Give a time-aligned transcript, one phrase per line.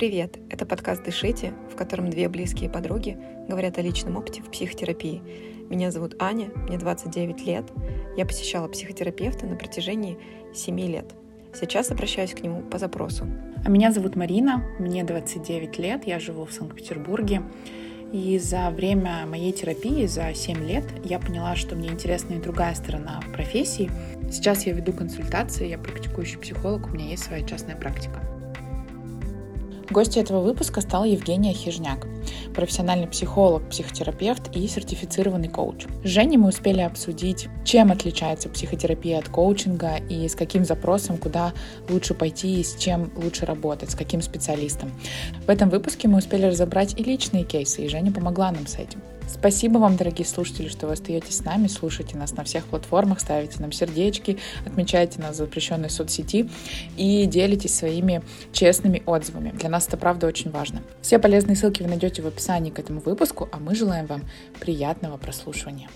[0.00, 0.38] привет!
[0.48, 5.20] Это подкаст «Дышите», в котором две близкие подруги говорят о личном опыте в психотерапии.
[5.68, 7.66] Меня зовут Аня, мне 29 лет.
[8.16, 10.16] Я посещала психотерапевта на протяжении
[10.54, 11.12] 7 лет.
[11.52, 13.26] Сейчас обращаюсь к нему по запросу.
[13.62, 17.42] А меня зовут Марина, мне 29 лет, я живу в Санкт-Петербурге.
[18.10, 22.74] И за время моей терапии, за 7 лет, я поняла, что мне интересна и другая
[22.74, 23.90] сторона профессии.
[24.32, 28.29] Сейчас я веду консультации, я практикующий психолог, у меня есть своя частная практика.
[29.90, 32.06] Гостью этого выпуска стала Евгения Хижняк,
[32.54, 35.86] профессиональный психолог, психотерапевт и сертифицированный коуч.
[36.04, 41.52] С Женей мы успели обсудить, чем отличается психотерапия от коучинга и с каким запросом, куда
[41.88, 44.92] лучше пойти и с чем лучше работать, с каким специалистом.
[45.46, 49.00] В этом выпуске мы успели разобрать и личные кейсы, и Женя помогла нам с этим.
[49.32, 53.60] Спасибо вам, дорогие слушатели, что вы остаетесь с нами, слушайте нас на всех платформах, ставите
[53.60, 56.50] нам сердечки, отмечайте нас в запрещенной соцсети
[56.96, 59.50] и делитесь своими честными отзывами.
[59.50, 60.82] Для нас это правда очень важно.
[61.00, 64.22] Все полезные ссылки вы найдете в описании к этому выпуску, а мы желаем вам
[64.60, 65.88] приятного прослушивания.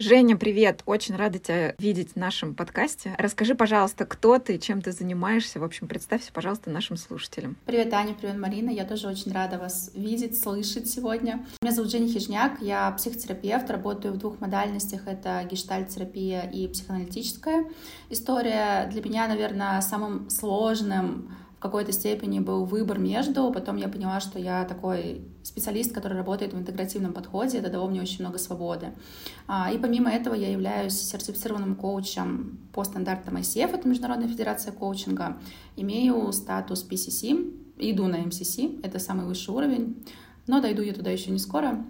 [0.00, 0.82] Женя, привет!
[0.86, 3.14] Очень рада тебя видеть в нашем подкасте.
[3.16, 5.60] Расскажи, пожалуйста, кто ты, чем ты занимаешься.
[5.60, 7.56] В общем, представься, пожалуйста, нашим слушателям.
[7.64, 8.70] Привет, Аня, привет, Марина.
[8.70, 11.46] Я тоже очень рада вас видеть, слышать сегодня.
[11.62, 15.06] Меня зовут Женя Хижняк, я психотерапевт, работаю в двух модальностях.
[15.06, 17.64] Это гештальт-терапия и психоаналитическая
[18.10, 18.88] история.
[18.90, 21.30] Для меня, наверное, самым сложным
[21.64, 23.50] какой-то степени был выбор между.
[23.50, 27.58] Потом я поняла, что я такой специалист, который работает в интегративном подходе.
[27.58, 28.92] Это дало мне очень много свободы.
[29.48, 35.38] А, и помимо этого я являюсь сертифицированным коучем по стандартам ICF, это Международная федерация коучинга.
[35.76, 40.04] Имею статус PCC, иду на MCC, это самый высший уровень.
[40.46, 41.82] Но дойду я туда еще не скоро,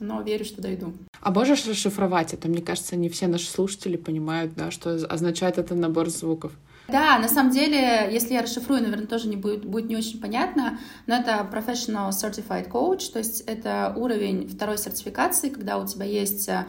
[0.00, 0.92] но верю, что дойду.
[1.20, 2.48] А можешь расшифровать это?
[2.48, 6.52] Мне кажется, не все наши слушатели понимают, да, что означает это набор звуков.
[6.90, 10.78] Да, на самом деле, если я расшифрую, наверное, тоже не будет, будет не очень понятно,
[11.06, 16.48] но это Professional Certified Coach, то есть это уровень второй сертификации, когда у тебя есть
[16.48, 16.66] э,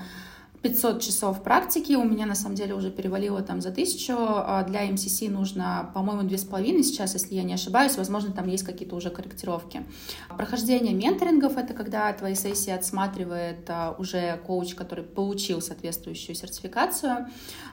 [0.61, 4.83] 500 часов практики, у меня на самом деле уже перевалило там за тысячу, а для
[4.91, 8.95] МСС нужно, по-моему, две с половиной сейчас, если я не ошибаюсь, возможно, там есть какие-то
[8.95, 9.83] уже корректировки.
[10.29, 17.27] Прохождение менторингов— это когда твои сессии отсматривает а, уже коуч, который получил соответствующую сертификацию.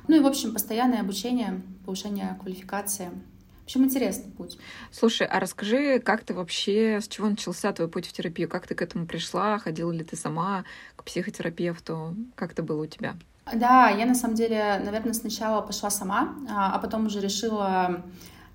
[0.09, 3.11] Ну и, в общем, постоянное обучение, повышение квалификации—
[3.69, 4.59] общем, интересный путь.
[4.91, 8.49] Слушай, а расскажи, как ты вообще, с чего начался твой путь в терапию?
[8.49, 9.59] Как ты к этому пришла?
[9.59, 10.65] Ходила ли ты сама
[10.97, 12.17] к психотерапевту?
[12.35, 13.15] Как это было у тебя?
[13.53, 18.03] Да, я на самом деле, наверное, сначала пошла сама, а, а потом уже решила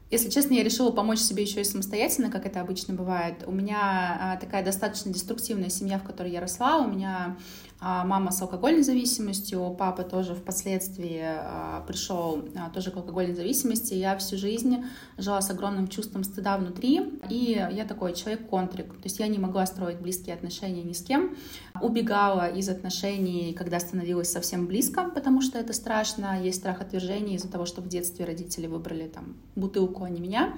[0.09, 3.43] если честно, я решила помочь себе еще и самостоятельно, как это обычно бывает.
[3.47, 6.77] У меня а, такая достаточно деструктивная семья, в которой я росла.
[6.77, 7.35] У меня
[7.83, 13.93] мама с алкогольной зависимостью, папа тоже впоследствии а, пришел а, тоже к алкогольной зависимости.
[13.93, 14.85] Я всю жизнь
[15.17, 19.65] жила с огромным чувством стыда внутри, и я такой человек-контрик, то есть я не могла
[19.65, 21.35] строить близкие отношения ни с кем,
[21.81, 27.49] убегала из отношений, когда становилась совсем близко, потому что это страшно, есть страх отвержения из-за
[27.49, 30.53] того, что в детстве родители выбрали там бутылку, а не меня.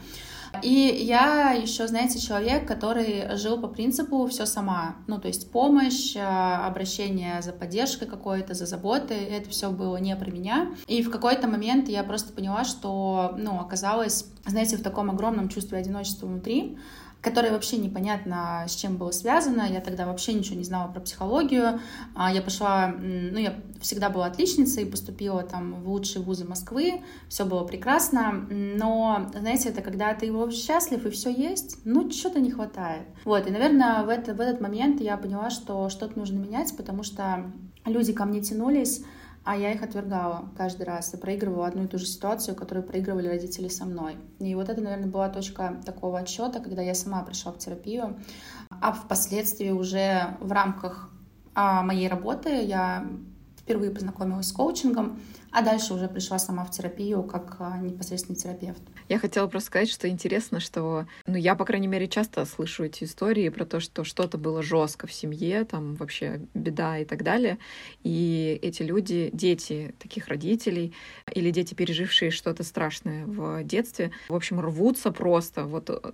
[0.61, 4.95] И я еще, знаете, человек, который жил по принципу все сама.
[5.07, 9.17] Ну, то есть помощь, обращение обращение за поддержкой какой-то, за заботой.
[9.17, 10.69] Это все было не про меня.
[10.87, 15.77] И в какой-то момент я просто поняла, что, ну, оказалось, знаете, в таком огромном чувстве
[15.77, 16.77] одиночества внутри,
[17.25, 19.63] которое вообще непонятно с чем было связано.
[19.63, 21.79] Я тогда вообще ничего не знала про психологию.
[22.13, 27.45] А, я пошла, ну, я всегда была отличницей, поступила там в лучшие вузы Москвы, все
[27.45, 32.51] было прекрасно, но, знаете, это когда ты его счастлив и все есть, ну, что-то не
[32.51, 33.07] хватает.
[33.25, 37.01] Вот, и, наверное, в, это, в этот момент я поняла, что что-то нужно менять, потому
[37.01, 37.51] что
[37.85, 39.03] люди ко мне тянулись,
[39.45, 43.27] а я их отвергала каждый раз и проигрывала одну и ту же ситуацию, которую проигрывали
[43.27, 44.17] родители со мной.
[44.39, 48.17] И вот это, наверное, была точка такого отсчета, когда я сама пришла в терапию,
[48.69, 51.11] а впоследствии уже в рамках
[51.53, 53.07] а, моей работы я
[53.65, 55.19] впервые познакомилась с коучингом,
[55.51, 58.81] а дальше уже пришла сама в терапию как а, непосредственный терапевт.
[59.09, 63.05] Я хотела просто сказать, что интересно, что, ну, я, по крайней мере, часто слышу эти
[63.05, 67.57] истории про то, что что-то было жестко в семье, там вообще беда и так далее.
[68.03, 70.93] И эти люди, дети таких родителей
[71.33, 76.11] или дети, пережившие что-то страшное в детстве, в общем, рвутся просто вот э,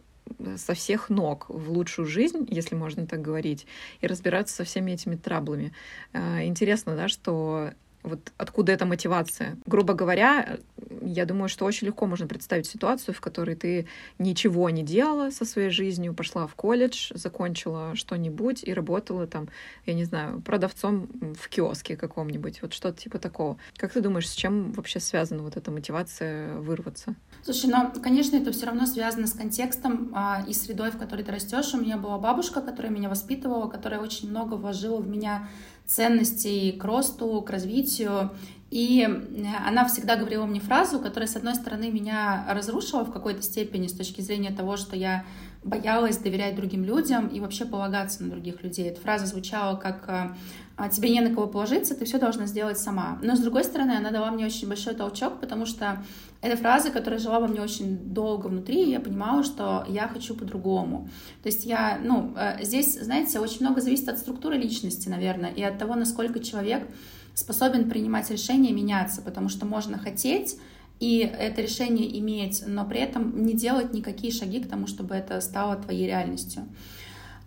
[0.58, 3.68] со всех ног в лучшую жизнь, если можно так говорить,
[4.02, 5.74] и разбираться со всеми этими траблами.
[6.14, 7.72] Э, интересно, да, что
[8.04, 9.58] вот откуда эта мотивация.
[9.66, 10.58] Грубо говоря,
[11.02, 13.88] Я думаю, что очень легко можно представить ситуацию, в которой ты
[14.20, 19.50] ничего не делала со своей жизнью, пошла в колледж, закончила что-нибудь и работала там,
[19.86, 21.08] я не знаю, продавцом
[21.40, 23.58] в киоске каком-нибудь, вот что-то типа такого.
[23.78, 27.16] Как ты думаешь, с чем вообще связана вот эта мотивация вырваться?
[27.44, 31.32] Слушай, ну, конечно, это все равно связано с контекстом а, и средой, в которой ты
[31.32, 31.74] растешь.
[31.74, 35.48] У меня была бабушка, которая меня воспитывала, которая очень много вложила в меня
[35.88, 38.32] ценностей к росту, к развитию.
[38.70, 43.42] И э, она всегда говорила мне фразу, которая, с одной стороны, меня разрушила в какой-то
[43.42, 45.26] степени с точки зрения того, что я
[45.64, 48.90] боялась доверять другим людям и вообще полагаться на других людей.
[48.90, 50.36] Эта фраза звучала как э,
[50.76, 53.20] «А «тебе не на кого положиться, ты все должна сделать сама».
[53.22, 56.04] Но, с другой стороны, она дала мне очень большой толчок, потому что
[56.42, 60.34] это фраза, которая жила во мне очень долго внутри, и я понимала, что я хочу
[60.34, 61.08] по-другому.
[61.44, 65.62] То есть я, ну, э, здесь, знаете, очень много зависит от структуры личности, наверное, и
[65.62, 66.88] от того, насколько человек
[67.36, 70.58] способен принимать решения меняться, потому что можно хотеть
[71.02, 75.42] и это решение иметь, но при этом не делать никакие шаги к тому, чтобы это
[75.42, 76.64] стало твоей реальностью.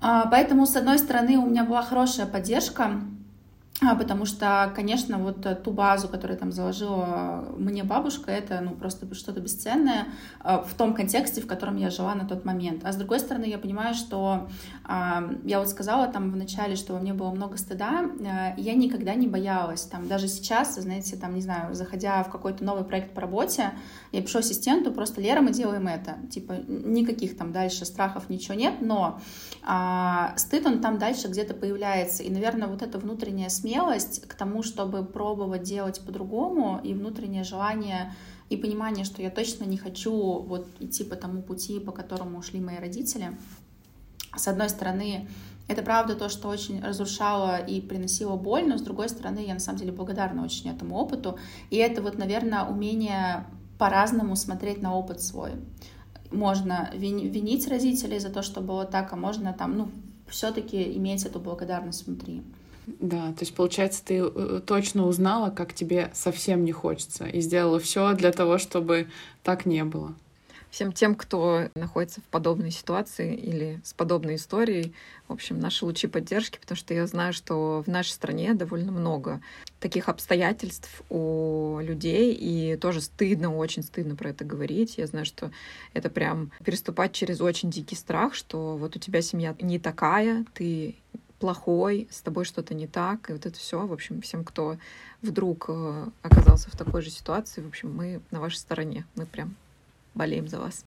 [0.01, 3.01] А, поэтому, с одной стороны, у меня была хорошая поддержка,
[3.81, 9.41] потому что, конечно, вот ту базу, которую там заложила мне бабушка, это ну, просто что-то
[9.41, 10.07] бесценное
[10.41, 12.85] а, в том контексте, в котором я жила на тот момент.
[12.85, 14.49] А с другой стороны, я понимаю, что
[14.85, 18.11] а, я вот сказала там в начале, что у меня было много стыда,
[18.57, 19.83] я никогда не боялась.
[19.83, 23.73] Там даже сейчас, знаете, там, не знаю, заходя в какой-то новый проект по работе,
[24.13, 26.17] я пишу ассистенту, просто Лера, мы делаем это.
[26.31, 29.21] Типа никаких там дальше страхов, ничего нет, но
[29.67, 32.23] а, стыд, он там дальше где-то появляется.
[32.23, 38.13] И, наверное, вот эта внутренняя смелость к тому, чтобы пробовать делать по-другому, и внутреннее желание
[38.51, 42.61] и понимание, что я точно не хочу вот идти по тому пути, по которому ушли
[42.61, 43.39] мои родители.
[44.37, 45.29] С одной стороны,
[45.67, 49.61] это правда то, что очень разрушало и приносило боль, но с другой стороны, я на
[49.61, 51.39] самом деле благодарна очень этому опыту.
[51.71, 53.47] И это вот, наверное, умение
[53.79, 55.53] по-разному смотреть на опыт свой.
[56.31, 59.89] Можно винить родителей за то, что было так, а можно там, ну,
[60.29, 62.43] все-таки иметь эту благодарность внутри.
[62.87, 67.79] Да, то есть, получается, ты э, точно узнала, как тебе совсем не хочется, и сделала
[67.79, 69.09] все для того, чтобы
[69.43, 70.15] так не было.
[70.75, 74.93] Всем тем, кто находится в подобной ситуации или с подобной историей,
[75.29, 79.41] в общем, наши лучи поддержки, потому что я знаю, что в нашей стране довольно много
[79.79, 84.99] таких обстоятельств у людей, и тоже стыдно, очень стыдно про это говорить.
[84.99, 85.53] Я знаю, что
[85.93, 90.97] это прям переступать через очень дикий страх, что вот у тебя семья не такая, ты
[91.45, 94.79] плохой, с тобой что-то не так, и вот это все, в общем, всем, кто
[95.21, 99.55] вдруг э, оказался в такой же ситуации, в общем, мы на вашей стороне, мы прям
[100.15, 100.87] болеем за вас.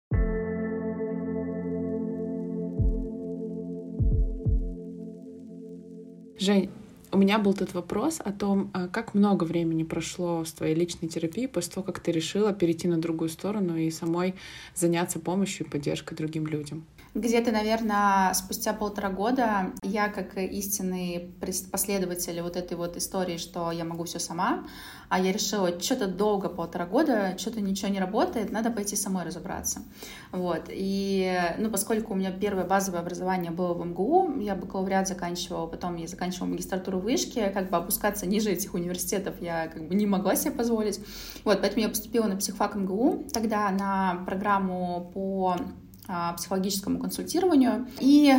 [6.40, 6.72] Жень,
[7.12, 11.08] у меня был тут вопрос о том, а, как много времени прошло с твоей личной
[11.08, 14.34] терапией после того, как ты решила перейти на другую сторону и самой
[14.74, 16.84] заняться помощью и поддержкой другим людям.
[17.18, 21.34] Где-то, наверное, спустя полтора года я, как истинный
[21.72, 24.68] последователь вот этой вот истории, что я могу все сама,
[25.10, 29.82] а я решила, что-то долго, полтора года, что-то ничего не работает, надо пойти самой разобраться.
[30.32, 30.66] Вот.
[30.70, 35.96] И, ну, поскольку у меня первое базовое образование было в МГУ, я бакалавриат заканчивала, потом
[35.96, 40.06] я заканчивала магистратуру в Вышке, как бы опускаться ниже этих университетов я как бы не
[40.06, 41.00] могла себе позволить.
[41.44, 45.56] Вот, поэтому я поступила на психфак МГУ, тогда на программу по
[46.38, 47.88] психологическому консультированию.
[48.00, 48.34] И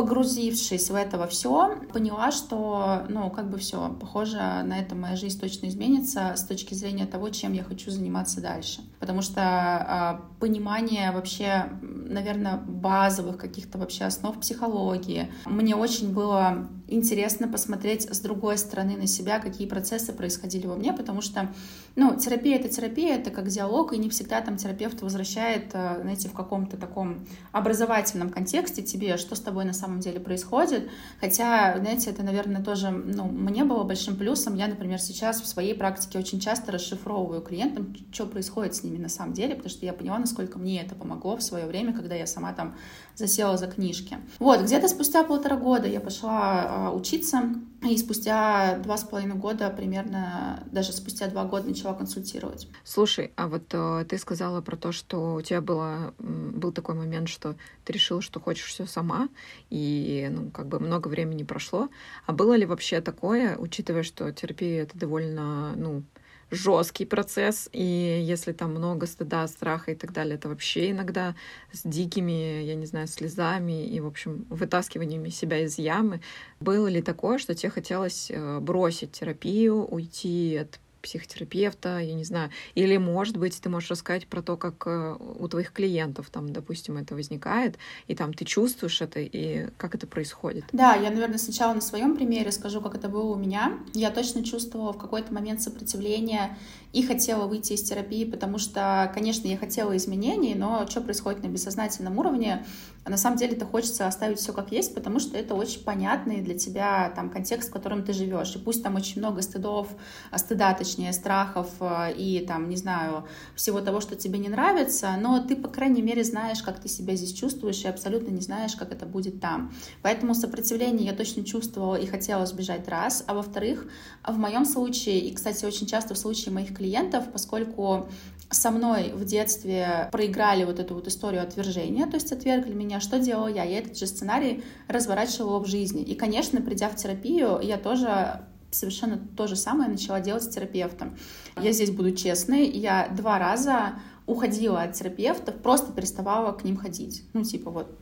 [0.00, 5.14] погрузившись в это во все, поняла, что, ну, как бы все, похоже, на этом моя
[5.14, 8.80] жизнь точно изменится с точки зрения того, чем я хочу заниматься дальше.
[8.98, 15.30] Потому что а, понимание вообще, наверное, базовых каких-то вообще основ психологии.
[15.44, 20.92] Мне очень было интересно посмотреть с другой стороны на себя, какие процессы происходили во мне,
[20.92, 21.52] потому что,
[21.94, 26.28] ну, терапия— это терапия, это как диалог, и не всегда там терапевт возвращает, а, знаете,
[26.28, 30.88] в каком-то таком образовательном контексте тебе, что с тобой на самом самом деле происходит.
[31.20, 34.54] Хотя, знаете, это, наверное, тоже, ну, мне было большим плюсом.
[34.54, 39.08] Я, например, сейчас в своей практике очень часто расшифровываю клиентам, что происходит с ними на
[39.08, 42.26] самом деле, потому что я поняла, насколько мне это помогло в свое время, когда я
[42.26, 42.76] сама там
[43.20, 44.18] засела за книжки.
[44.38, 49.70] Вот, где-то спустя полтора года я пошла а, учиться, и спустя два с половиной года,
[49.70, 52.68] примерно, даже спустя два года начала консультировать.
[52.84, 57.28] Слушай, а вот э, ты сказала про то, что у тебя было, был такой момент,
[57.28, 59.28] что ты решила, что хочешь все сама,
[59.70, 61.88] и, ну, как бы много времени прошло.
[62.26, 66.02] А было ли вообще такое, учитывая, что терапия— это довольно, ну,
[66.50, 71.34] жесткий процесс, и если там много стыда, страха и так далее, это вообще иногда
[71.72, 76.20] с дикими, я не знаю, слезами и, в общем, вытаскиваниями себя из ямы.
[76.60, 82.50] Было ли такое, что тебе хотелось э, бросить терапию, уйти от психотерапевта, я не знаю.
[82.74, 86.96] Или, может быть, ты можешь рассказать про то, как э, у твоих клиентов там, допустим,
[86.96, 87.76] это возникает,
[88.06, 90.64] и там ты чувствуешь это, и как это происходит.
[90.72, 93.78] Да, я, наверное, сначала на своем примере скажу, как это было у меня.
[93.94, 96.56] Я точно чувствовала в какой-то момент сопротивление
[96.92, 101.48] и хотела выйти из терапии, потому что, конечно, я хотела изменений, но что происходит на
[101.48, 102.64] бессознательном уровне,
[103.06, 106.56] на самом деле это хочется оставить все как есть, потому что это очень понятный для
[106.56, 108.54] тебя там контекст, в котором ты живешь.
[108.54, 109.88] И пусть там очень много стыдов,
[110.36, 115.40] стыда, точнее, страхов э, и там, не знаю, всего того, что тебе не нравится, но
[115.40, 118.92] ты, по крайней мере, знаешь, как ты себя здесь чувствуешь, и абсолютно не знаешь, как
[118.92, 119.72] это будет там.
[120.02, 123.24] Поэтому сопротивление я точно чувствовала и хотела сбежать раз.
[123.26, 123.86] А во-вторых,
[124.26, 128.08] в моем случае, и, кстати, очень часто в случае моих клиентов, поскольку
[128.48, 133.18] со мной в детстве проиграли вот эту вот историю отвержения, то есть отвергли меня, что
[133.20, 133.64] делала я?
[133.64, 136.02] Я этот же сценарий разворачивала в жизни.
[136.02, 141.16] И, конечно, придя в терапию, я тоже совершенно то же самое начала делать с терапевтом.
[141.60, 143.94] Я здесь буду честной, я два раза
[144.26, 147.24] уходила от терапевтов, просто переставала к ним ходить.
[147.34, 147.98] Ну, типа вот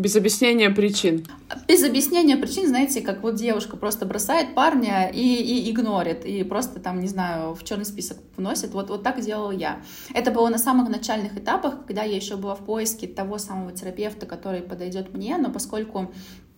[0.00, 1.26] без объяснения причин.
[1.68, 6.80] Без объяснения причин, знаете, как вот девушка просто бросает парня и, и игнорит, и просто
[6.80, 8.72] там, не знаю, в черный список вносит.
[8.72, 9.80] Вот, вот так делала я.
[10.14, 14.26] Это было на самых начальных этапах, когда я еще была в поиске того самого терапевта,
[14.26, 16.10] который подойдет мне, но поскольку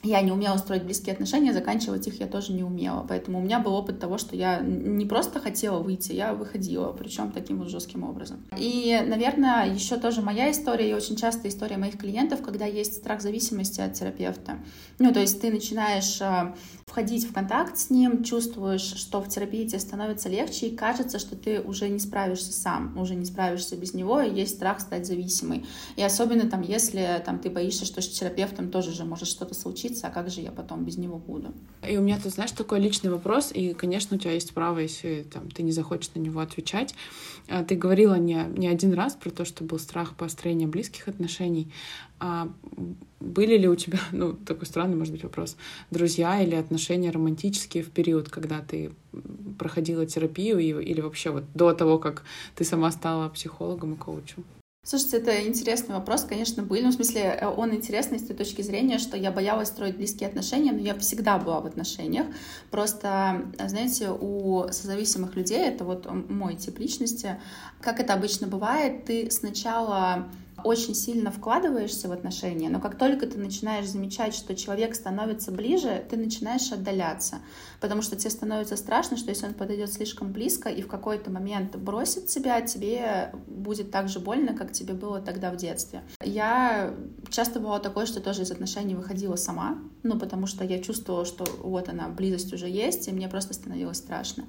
[0.02, 3.06] я не умела строить близкие отношения, заканчивать их я тоже не умела.
[3.08, 7.30] Поэтому у меня был опыт того, что я не просто хотела выйти, я выходила, причем
[7.30, 8.44] таким вот жестким образом.
[8.56, 13.20] И, наверное, еще тоже моя история, и очень часто история моих клиентов, когда есть страх
[13.20, 14.58] зависимости от терапевта.
[14.98, 16.52] Ну, то есть ты начинаешь э,
[16.86, 21.36] входить в контакт с ним, чувствуешь, что в терапии тебе становится легче, и кажется, что
[21.36, 25.64] ты уже не справишься сам, уже не справишься без него, и есть страх стать зависимой.
[25.96, 29.91] И особенно там, если там, ты боишься, что с терапевтом тоже же может что-то случиться,
[30.02, 31.52] а как же я потом без него буду?
[31.86, 35.24] И у меня тут, знаешь, такой личный вопрос, и, конечно, у тебя есть право, если
[35.24, 36.94] там, ты не захочешь на него отвечать.
[37.48, 41.72] А, ты говорила не, не один раз про то, что был страх построения близких отношений.
[42.20, 42.48] А
[43.20, 45.56] были ли у тебя, ну, такой странный, может быть, вопрос,
[45.90, 48.92] друзья или отношения романтические в период, когда ты
[49.58, 52.22] проходила терапию и, или вообще вот до того, как
[52.54, 54.44] ты сама стала психологом и коучем?
[54.84, 56.82] Слушайте, это интересный вопрос, конечно, были.
[56.82, 60.28] Ну, в смысле, э, он интересный с той точки зрения, что я боялась строить близкие
[60.28, 62.26] отношения, но я всегда была в отношениях.
[62.72, 67.40] Просто, знаете, у созависимых людей, это вот мой тип личности,
[67.80, 70.26] как это обычно бывает, ты сначала
[70.64, 76.04] очень сильно вкладываешься в отношения, но как только ты начинаешь замечать, что человек становится ближе,
[76.08, 77.36] ты начинаешь отдаляться,
[77.80, 81.76] потому что тебе становится страшно, что если он подойдет слишком близко и в какой-то момент
[81.76, 86.02] бросит тебя, тебе будет так же больно, как тебе было тогда в детстве.
[86.24, 86.94] Я
[87.30, 91.44] часто бывало такое, что тоже из отношений выходила сама, ну, потому что я чувствовала, что
[91.62, 94.44] вот она, близость уже есть, и мне просто становилось страшно.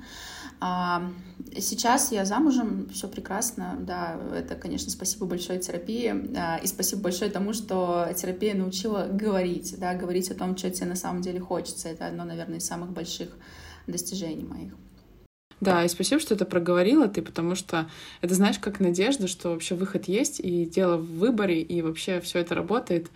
[0.60, 1.12] А
[1.58, 7.30] сейчас я замужем, все прекрасно, да, это, конечно, спасибо большое терапии, а, и спасибо большое
[7.30, 11.90] тому, что терапия научила говорить, да, говорить о том, что тебе на самом деле хочется.
[11.90, 13.30] Это одно, наверное, из самых больших
[13.88, 14.74] достижений моих.
[15.64, 19.76] Да, и спасибо, что это проговорила ты, потому что это, знаешь, как надежда, что вообще
[19.76, 23.10] выход есть, и дело в выборе, и вообще все это работает.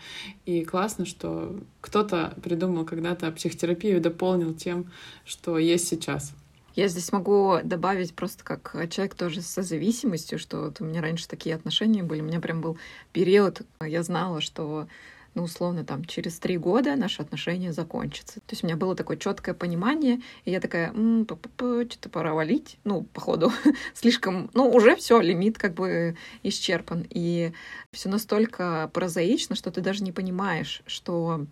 [0.46, 4.90] И классно, что кто-то придумал когда-то психотерапию и дополнил тем,
[5.26, 6.34] что есть сейчас.
[6.78, 11.28] Я здесь могу добавить просто как человек тоже со зависимостью, что вот у меня раньше
[11.28, 12.22] такие отношения были.
[12.22, 12.78] У меня прям был
[13.12, 14.88] период, я знала, что
[15.34, 18.36] ну, условно, там, через три года наши отношения закончатся.
[18.42, 23.04] То есть у меня было такое четкое понимание, и я такая, что-то пора валить, ну,
[23.04, 23.52] походу,
[23.96, 27.08] слишком, ну, уже все, лимит как бы исчерпан.
[27.10, 27.54] И
[27.92, 31.46] все настолько прозаично, что ты даже не понимаешь, что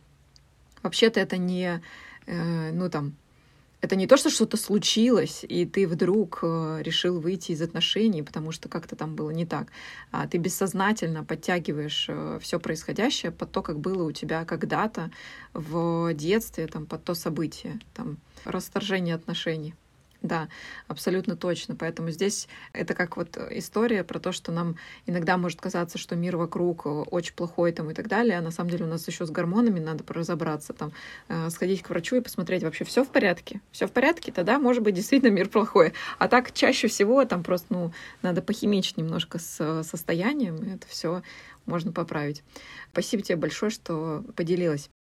[0.83, 1.81] вообще-то это не,
[2.27, 3.15] э, ну, там,
[3.85, 8.51] это не то, что что-то случилось, и ты вдруг э, решил выйти из отношений, потому
[8.51, 9.67] что как-то там было не так.
[10.11, 15.11] А ты бессознательно подтягиваешь э, все происходящее под то, как было у тебя когда-то
[15.53, 19.75] в детстве, там, под то событие, там, расторжение отношений.
[20.25, 20.49] Да,
[20.87, 21.75] абсолютно точно.
[21.75, 26.35] Поэтому здесь это как вот история про то, что нам иногда может казаться, что мир
[26.35, 29.29] вокруг очень плохой там и так далее, а на самом деле у нас еще с
[29.29, 30.93] гормонами надо разобраться, там,
[31.27, 34.81] э, сходить к врачу и посмотреть, вообще все в порядке, все в порядке, тогда, может
[34.81, 35.93] быть, действительно мир плохой.
[36.17, 41.21] А так чаще всего там просто, ну, надо похимичить немножко с состоянием, и это все
[41.67, 42.43] можно поправить.
[42.91, 44.94] Спасибо тебе большое, что поделилась.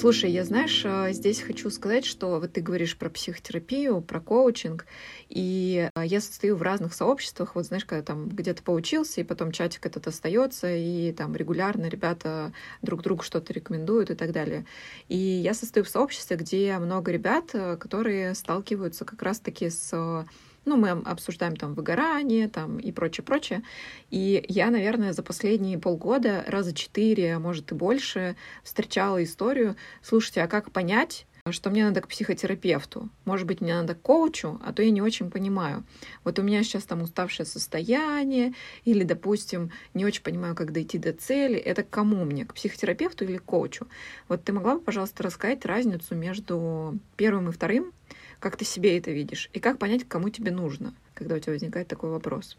[0.00, 4.86] Слушай, я, знаешь, а, здесь хочу сказать, что вот ты говоришь про психотерапию, про коучинг,
[5.28, 9.52] и а, я состою в разных сообществах, вот знаешь, когда там где-то поучился, и потом
[9.52, 14.64] чатик этот остается, и там регулярно ребята друг другу что-то рекомендуют и так далее.
[15.08, 20.24] И я состою в сообществе, где много ребят, э, которые сталкиваются как раз-таки с
[20.70, 23.62] ну, мы обсуждаем там выгорание там, и прочее, прочее.
[24.10, 29.74] И я, наверное, за последние полгода раза четыре, а может и больше, встречала историю.
[30.00, 33.08] Слушайте, а как понять, что мне надо к психотерапевту.
[33.24, 35.82] Может быть, мне надо к коучу, а то я не очень понимаю.
[36.22, 41.12] Вот у меня сейчас там уставшее состояние, или, допустим, не очень понимаю, как дойти до
[41.12, 41.56] цели.
[41.56, 42.44] Это к кому мне?
[42.44, 43.88] К психотерапевту или к коучу?
[44.28, 47.92] Вот ты могла бы, пожалуйста, рассказать разницу между первым и вторым?
[48.40, 49.50] Как ты себе это видишь?
[49.52, 52.56] И как понять, кому тебе нужно, когда у тебя возникает такой вопрос?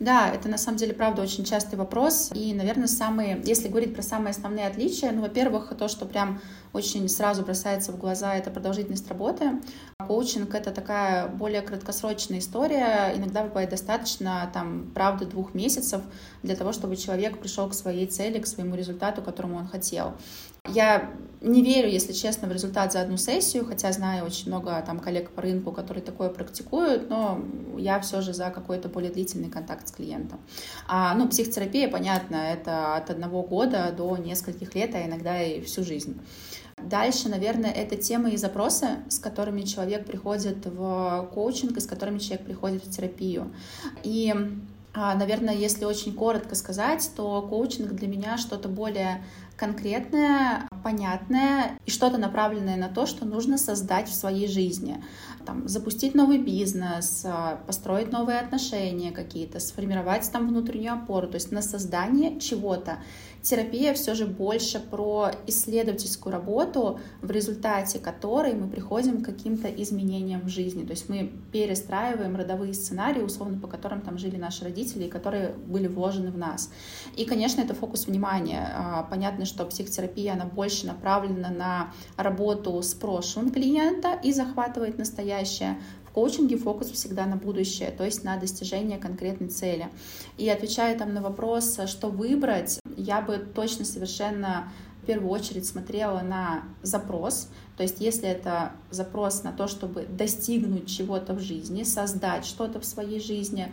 [0.00, 2.30] Да, это на самом деле, правда, очень частый вопрос.
[2.34, 6.40] И, наверное, самые, если говорить про самые основные отличия, ну, во-первых, то, что прям
[6.72, 9.60] очень сразу бросается в глаза, это продолжительность работы.
[10.04, 13.12] Коучинг— это такая более краткосрочная история.
[13.16, 16.02] Иногда бывает достаточно, там, правда, двух месяцев
[16.42, 20.14] для того, чтобы человек пришел к своей цели, к своему результату, которому он хотел.
[20.72, 21.10] Я
[21.42, 25.30] не верю, если честно, в результат за одну сессию, хотя знаю очень много там коллег
[25.30, 27.38] по рынку, которые такое практикуют, но
[27.76, 30.40] я все же за какой-то более длительный контакт с клиентом.
[30.88, 35.84] А, ну, психотерапия, понятно, это от одного года до нескольких лет, а иногда и всю
[35.84, 36.18] жизнь.
[36.82, 42.18] Дальше, наверное, это темы и запросы, с которыми человек приходит в коучинг и с которыми
[42.18, 43.52] человек приходит в терапию.
[44.02, 44.34] И
[44.96, 49.24] а, Наверное, если очень коротко сказать, то коучинг для меня что-то более
[49.56, 55.02] конкретное, понятное и что-то направленное на то, что нужно создать в своей жизни.
[55.46, 61.52] Там, запустить новый бизнес, а, построить новые отношения какие-то, сформировать там внутреннюю опору, то есть
[61.52, 62.98] на создание чего-то
[63.44, 70.40] терапия все же больше про исследовательскую работу, в результате которой мы приходим к каким-то изменениям
[70.40, 70.84] в жизни.
[70.84, 75.50] То есть мы перестраиваем родовые сценарии, условно, по которым там жили наши родители, и которые
[75.50, 76.70] были вложены в нас.
[77.16, 78.72] И, конечно, это фокус внимания.
[78.74, 79.02] А,
[79.44, 85.76] понятно, что психотерапия, она больше направлена на работу с прошлым клиента и захватывает настоящее
[86.14, 89.88] коучинге фокус всегда на будущее, то есть на достижение конкретной цели.
[90.38, 94.68] И отвечая там на вопрос, что выбрать, я бы точно совершенно
[95.04, 100.88] в первую очередь смотрела на запрос, то есть если это запрос на то, чтобы достигнуть
[100.88, 103.70] чего-то в жизни, создать что-то в своей жизни,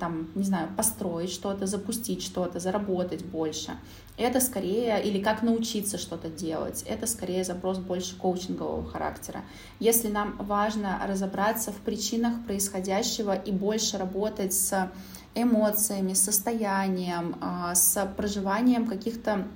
[0.00, 3.76] там, не знаю, построить что-то, запустить что-то, заработать больше,
[4.16, 9.42] это скорее, или как научиться что-то делать, это скорее запрос больше коучингового характера.
[9.78, 14.90] Если нам важно разобраться в причинах происходящего и больше работать с
[15.34, 19.46] эмоциями, состоянием, а, с проживанием каких-то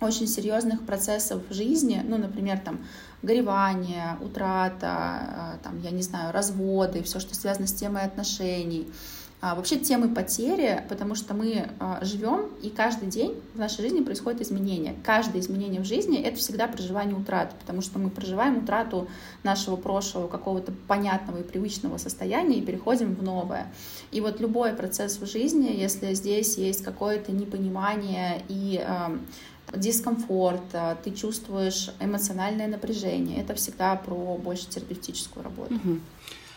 [0.00, 2.80] очень серьезных процессов в жизни, ну, например, там,
[3.22, 8.86] горевание, утрата, а, там, я не знаю, разводы, все, что связано с темой отношений,
[9.40, 14.02] а, вообще темы потери, потому что мы а, живем, и каждый день в нашей жизни
[14.02, 14.96] происходит изменение.
[15.04, 19.06] Каждое изменение в жизни— это всегда проживание утраты, потому что мы проживаем утрату
[19.44, 23.72] нашего прошлого, какого-то понятного и привычного состояния и переходим в новое.
[24.10, 28.84] И вот любой процесс в жизни, если здесь есть какое-то непонимание и
[29.74, 30.62] дискомфорт,
[31.04, 33.40] ты чувствуешь эмоциональное напряжение.
[33.40, 35.74] Это всегда про больше терапевтическую работу.
[35.74, 36.00] Угу.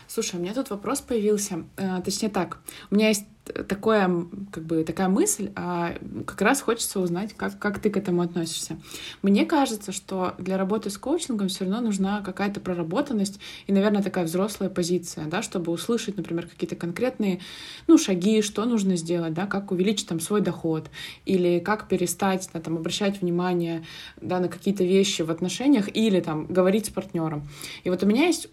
[0.08, 1.64] Слушай, у меня тут вопрос появился.
[1.76, 2.58] Э, точнее так,
[2.90, 4.08] у меня есть такое,
[4.52, 8.78] как бы, такая мысль, а как раз хочется узнать, как, как ты к этому относишься.
[9.22, 14.24] Мне кажется, что для работы с коучингом все равно нужна какая-то проработанность и, наверное, такая
[14.24, 17.40] взрослая позиция, да, чтобы услышать, например, какие-то конкретные,
[17.88, 20.88] ну, шаги, что нужно сделать, да, как увеличить там свой доход
[21.26, 23.84] или как перестать, да, там, обращать внимание,
[24.20, 27.48] да, на какие-то вещи в отношениях или там говорить с партнером.
[27.82, 28.48] И вот у меня есть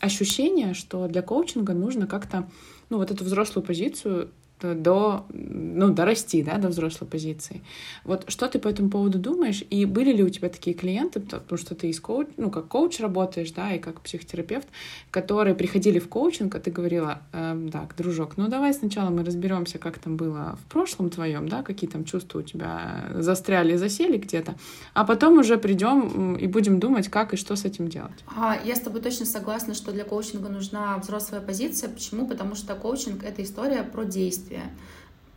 [0.00, 2.48] ощущение, что для коучинга нужно как-то
[2.90, 4.30] ну, вот эту взрослую позицию
[4.62, 7.62] до, ну, дорасти, да, до взрослой позиции.
[8.04, 9.62] Вот что ты по этому поводу думаешь?
[9.70, 13.00] И были ли у тебя такие клиенты, потому что ты из коуч, ну, как коуч
[13.00, 14.68] работаешь, да, и как психотерапевт,
[15.10, 19.78] которые приходили в коучинг, а ты говорила, э, так, дружок, ну, давай сначала мы разберемся,
[19.78, 24.54] как там было в прошлом твоем, да, какие там чувства у тебя застряли, засели где-то,
[24.94, 28.24] а потом уже придем и будем думать, как и что с этим делать.
[28.36, 31.88] А, я с тобой точно согласна, что для коучинга нужна взрослая позиция.
[31.88, 32.26] Почему?
[32.26, 34.70] Потому что коучинг— это история про действие действия.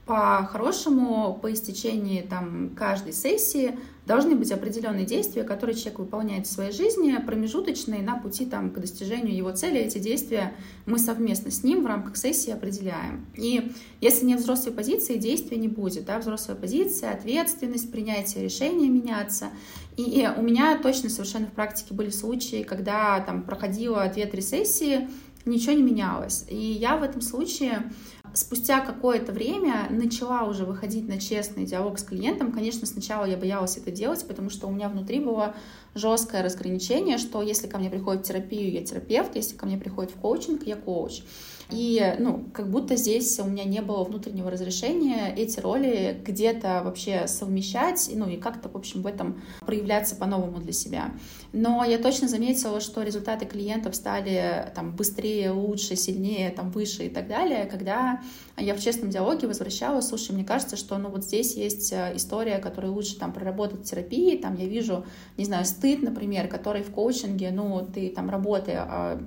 [0.05, 6.73] по-хорошему, по истечении там, каждой сессии должны быть определенные действия, которые человек выполняет в своей
[6.73, 9.79] жизни, промежуточные на пути там, к достижению его цели.
[9.79, 10.53] Эти действия
[10.85, 13.25] мы совместно с ним в рамках сессии определяем.
[13.35, 13.71] И
[14.01, 16.03] если нет взрослой позиции, действия не будет.
[16.03, 16.19] Да?
[16.19, 19.51] Взрослая позиция, ответственность, принятие решения меняться.
[19.95, 25.07] И у меня точно совершенно в практике были случаи, когда там проходило 2-3 сессии,
[25.45, 26.45] ничего не менялось.
[26.49, 27.89] И я в этом случае
[28.33, 32.51] спустя какое-то время начала уже выходить на честный диалог с клиентом.
[32.51, 35.55] Конечно, сначала я боялась это делать, потому что у меня внутри было
[35.95, 40.11] жесткое разграничение, что если ко мне приходит в терапию, я терапевт, если ко мне приходит
[40.11, 41.21] в коучинг, я коуч.
[41.69, 47.27] И, ну, как будто здесь у меня не было внутреннего разрешения эти роли где-то вообще
[47.27, 51.11] совмещать, ну, и как-то, в общем, в этом проявляться по-новому для себя.
[51.53, 57.09] Но я точно заметила, что результаты клиентов стали там быстрее, лучше, сильнее, там выше и
[57.09, 58.21] так далее, когда
[58.57, 62.57] я в честном диалоге возвращала, слушай, мне кажется, что ну вот здесь есть э, история,
[62.57, 65.05] которую лучше там проработать в терапии, там я вижу,
[65.37, 69.21] не знаю, стыд, например, который в коучинге, ну ты там работая, а,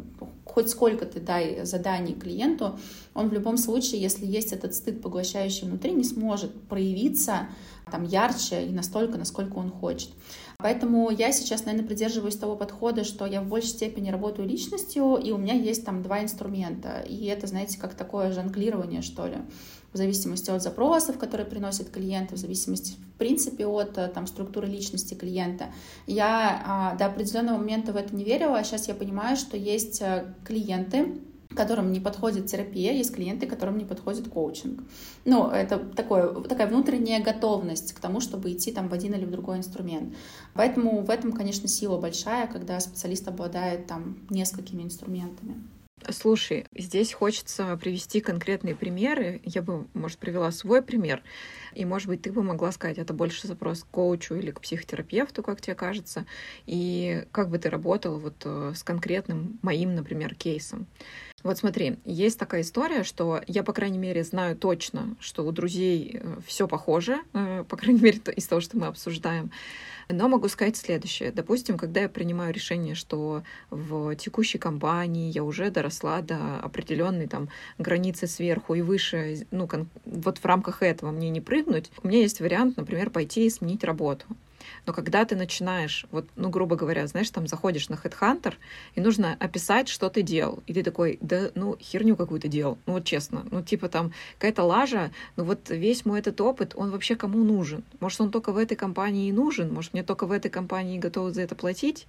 [0.44, 2.76] хоть сколько ты дай заданий клиенту,
[3.16, 7.48] он в любом случае, если есть этот стыд, поглощающий внутри, не сможет проявиться
[7.90, 10.11] там ярче и настолько, насколько он хочет.
[10.59, 15.31] Поэтому я сейчас, наверное, придерживаюсь того подхода, что я в большей степени работаю личностью, и
[15.31, 17.00] у меня есть там два инструмента.
[17.00, 19.37] И это, знаете, как такое жонглирование, что ли
[19.92, 25.14] в зависимости от запросов, которые приносят клиенты, в зависимости, в принципе, от там, структуры личности
[25.14, 25.66] клиента.
[26.07, 30.02] Я а, до определенного момента в это не верила, а сейчас я понимаю, что есть
[30.02, 31.18] э, клиенты,
[31.54, 34.82] которым не подходит терапия, есть клиенты, которым не подходит коучинг.
[35.24, 39.30] Ну, это такое, такая внутренняя готовность к тому, чтобы идти там в один или в
[39.30, 40.14] другой инструмент.
[40.54, 45.56] Поэтому в этом, конечно, сила большая, когда специалист обладает там несколькими инструментами.
[46.11, 49.40] Слушай, здесь хочется привести конкретные примеры.
[49.44, 51.22] Я бы, может, привела свой пример.
[51.74, 55.42] И, может быть, ты бы могла сказать, это больше запрос к коучу или к психотерапевту,
[55.42, 56.26] как тебе кажется.
[56.66, 60.87] И как бы ты работала вот э, с конкретным моим, например, кейсом.
[61.46, 66.18] Вот смотри, есть такая история, что я, по крайней мере, знаю точно, что у друзей
[66.20, 69.52] э, все похоже, э, по крайней мере, из того, что мы обсуждаем.
[70.09, 71.30] Но могу сказать следующее.
[71.30, 77.48] Допустим, когда я принимаю решение, что в текущей компании я уже доросла до определенной там
[77.78, 79.68] границы сверху и выше, ну,
[80.04, 83.85] вот в рамках этого мне не прыгнуть, у меня есть вариант, например, пойти и сменить
[83.85, 84.26] работу.
[84.87, 88.55] Но когда ты начинаешь, вот, ну, грубо говоря, знаешь, там заходишь на Headhunter,
[88.94, 90.62] и нужно описать, что ты делал.
[90.66, 92.79] И ты такой, да, ну, херню какую-то делал.
[92.87, 93.44] Ну, вот честно.
[93.51, 97.83] Ну, типа там какая-то лажа, ну, вот весь мой этот опыт, он вообще кому нужен?
[98.01, 99.72] Может, он только в этой компании и нужен?
[99.72, 102.07] Может, мне только в этой компании готовы за это платить?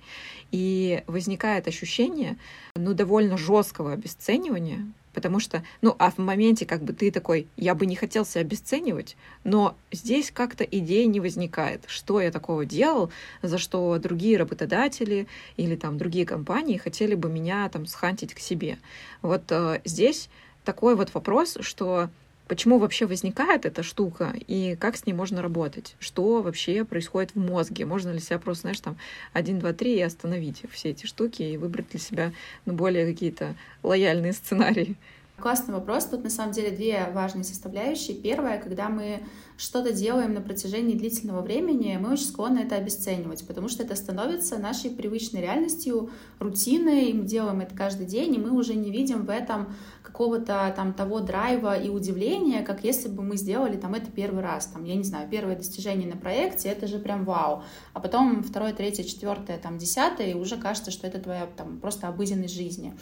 [0.51, 2.37] И возникает ощущение,
[2.75, 4.85] ну, довольно жесткого обесценивания,
[5.17, 8.41] Потому что, ну, а в моменте как бы ты такой, я бы не хотел себя
[8.41, 13.09] обесценивать, но здесь как-то идея не возникает, что я такого делал,
[13.41, 15.25] за что другие работодатели
[15.55, 18.77] или там другие компании хотели бы меня там схантить к себе.
[19.23, 20.29] Вот э, здесь
[20.63, 22.11] такой вот вопрос, что
[22.47, 27.39] почему вообще возникает эта штука и как с ней можно работать, что вообще происходит в
[27.39, 28.97] мозге, можно ли себя просто, знаешь, там
[29.33, 32.33] один, два, три и остановить все эти штуки и выбрать для себя
[32.65, 34.95] ну, более какие-то лояльные сценарии.
[35.39, 36.05] Классный вопрос.
[36.05, 38.17] Тут на самом деле две важные составляющие.
[38.17, 39.19] Первая, когда мы
[39.55, 44.57] что-то делаем на протяжении длительного времени, мы очень склонны это обесценивать, потому что это становится
[44.57, 49.29] нашей привычной реальностью, рутиной, мы делаем это каждый день, и мы уже не видим в
[49.29, 49.75] этом
[50.07, 54.67] какого-то там того драйва и удивления, как если бы мы сделали там это первый раз,
[54.67, 58.73] там, я не знаю, первое достижение на проекте, это же прям вау, а потом второе,
[58.73, 62.97] третье, четвертое, там, десятое, и уже кажется, что это твоя там просто обыденность жизни.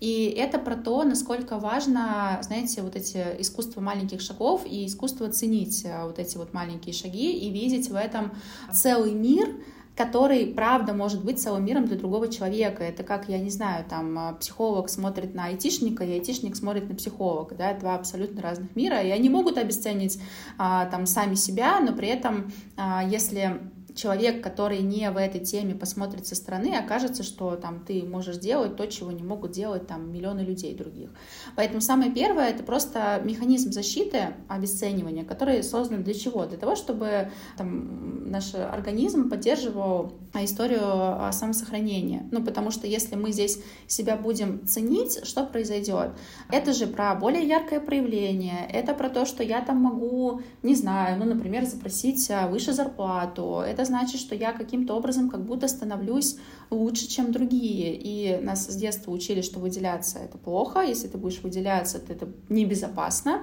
[0.00, 5.84] И это про то, насколько важно, знаете, вот эти искусства маленьких шагов и искусство ценить
[5.86, 8.32] э, вот эти вот маленькие шаги и видеть в этом
[8.70, 9.48] целый мир,
[9.96, 12.82] который, правда, может быть целым миром для другого человека.
[12.82, 16.94] Это как, я не знаю, там, а, психолог смотрит на айтишника, и айтишник смотрит на
[16.94, 20.18] психолога, да, два абсолютно разных мира, и они могут обесценить
[20.58, 23.60] а, там сами себя, но при этом, а, если
[24.00, 28.76] человек, который не в этой теме посмотрит со стороны, окажется, что там ты можешь делать
[28.76, 31.10] то, чего не могут делать там миллионы людей других.
[31.56, 36.46] Поэтому самое первое— это просто механизм защиты, обесценивания, который создан для чего?
[36.46, 42.26] Для того, чтобы там, наш организм поддерживал историю самосохранения.
[42.30, 46.12] Ну, потому что если мы здесь себя будем ценить, что произойдет?
[46.50, 51.18] Это же про более яркое проявление, это про то, что я там могу, не знаю,
[51.18, 56.38] ну, например, запросить а, выше зарплату, это значит, что я каким-то образом как будто становлюсь
[56.70, 57.94] лучше, чем другие.
[57.94, 62.28] И нас с детства учили, что выделяться— это плохо, если ты будешь выделяться, то это
[62.48, 63.42] небезопасно.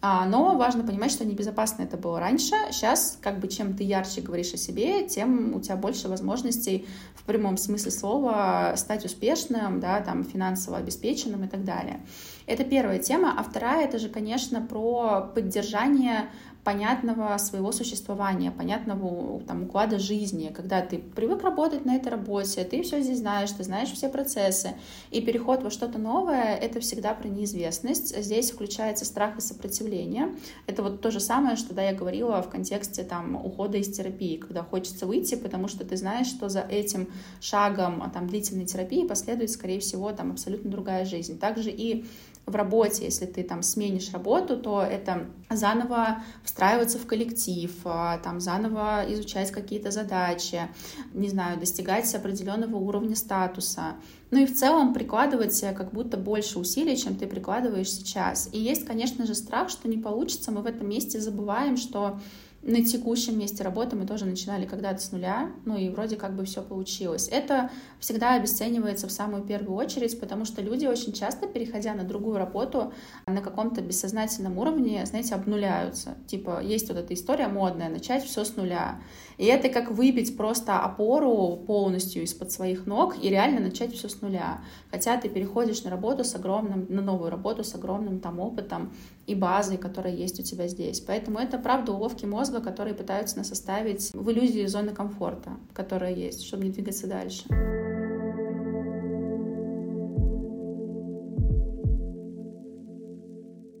[0.00, 2.54] А, но важно понимать, что небезопасно это было раньше.
[2.70, 7.24] Сейчас, как бы, чем ты ярче говоришь о себе, тем у тебя больше возможностей в
[7.24, 12.00] прямом смысле слова стать успешным, да, там, финансово обеспеченным и так далее.
[12.46, 13.34] Это первая тема.
[13.36, 16.30] А вторая, это же, конечно, про поддержание
[16.68, 22.82] понятного своего существования, понятного там, уклада жизни, когда ты привык работать на этой работе, ты
[22.82, 24.74] все здесь знаешь, ты знаешь все процессы,
[25.10, 28.14] и переход во что-то новое— это всегда про неизвестность.
[28.22, 30.36] Здесь включается страх и сопротивление.
[30.66, 34.36] Это вот то же самое, что да, я говорила в контексте там, ухода из терапии,
[34.36, 37.08] когда хочется выйти, потому что ты знаешь, что за этим
[37.40, 41.38] шагом там, длительной терапии последует, скорее всего, там, абсолютно другая жизнь.
[41.38, 42.04] Также и
[42.48, 48.40] в работе, если ты там сменишь работу, то это заново встраиваться в коллектив, а, там
[48.40, 50.68] заново изучать какие-то задачи,
[51.12, 53.94] не знаю, достигать определенного уровня статуса.
[54.30, 58.48] Ну и в целом прикладывать как будто больше усилий, чем ты прикладываешь сейчас.
[58.52, 60.50] И есть, конечно же, страх, что не получится.
[60.50, 62.18] Мы в этом месте забываем, что
[62.62, 66.44] на текущем месте работы мы тоже начинали когда-то с нуля, ну и вроде как бы
[66.44, 67.28] все получилось.
[67.30, 72.38] Это всегда обесценивается в самую первую очередь, потому что люди очень часто, переходя на другую
[72.38, 72.92] работу,
[73.26, 76.16] на каком-то бессознательном уровне, знаете, обнуляются.
[76.26, 79.00] Типа, есть вот эта история модная, начать все с нуля.
[79.36, 84.20] И это как выбить просто опору полностью из-под своих ног и реально начать все с
[84.20, 84.60] нуля.
[84.90, 88.92] Хотя ты переходишь на работу с огромным, на новую работу с огромным там опытом
[89.26, 91.00] и базой, которая есть у тебя здесь.
[91.00, 96.44] Поэтому это правда уловки мозга, которые пытаются нас оставить в иллюзии зоны комфорта, которая есть,
[96.44, 97.44] чтобы не двигаться дальше.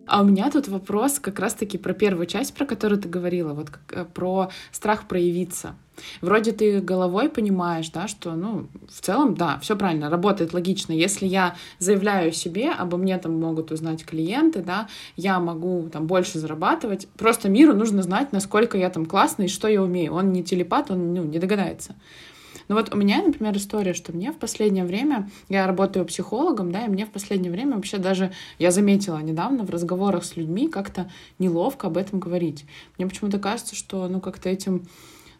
[0.08, 3.68] А у меня тут вопрос как раз-таки про первую часть, про которую ты говорила, вот
[3.90, 5.76] э, про страх проявиться.
[6.22, 10.92] Вроде ты головой понимаешь, да, что, ну, в целом, да, все правильно, работает логично.
[10.92, 16.38] Если я заявляю себе, обо мне там могут узнать клиенты, да, я могу там больше
[16.38, 17.08] зарабатывать.
[17.18, 20.14] Просто миру нужно знать, насколько я там классный что я умею.
[20.14, 21.94] Он не телепат, он ну, не догадается.
[22.68, 26.84] Ну вот у меня, например, история, что мне в последнее время, я работаю психологом, да,
[26.84, 31.10] и мне в последнее время вообще даже, я заметила недавно в разговорах с людьми, как-то
[31.38, 32.66] неловко об этом говорить.
[32.98, 34.86] Мне почему-то кажется, что, ну, как-то этим,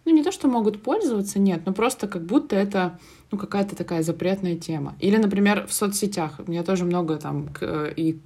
[0.07, 2.99] ну, не то, что могут пользоваться, нет, но просто как будто это
[3.31, 4.97] ну, какая-то такая запретная тема.
[5.01, 6.41] Или, например, в соцсетях.
[6.47, 8.19] У меня тоже много там и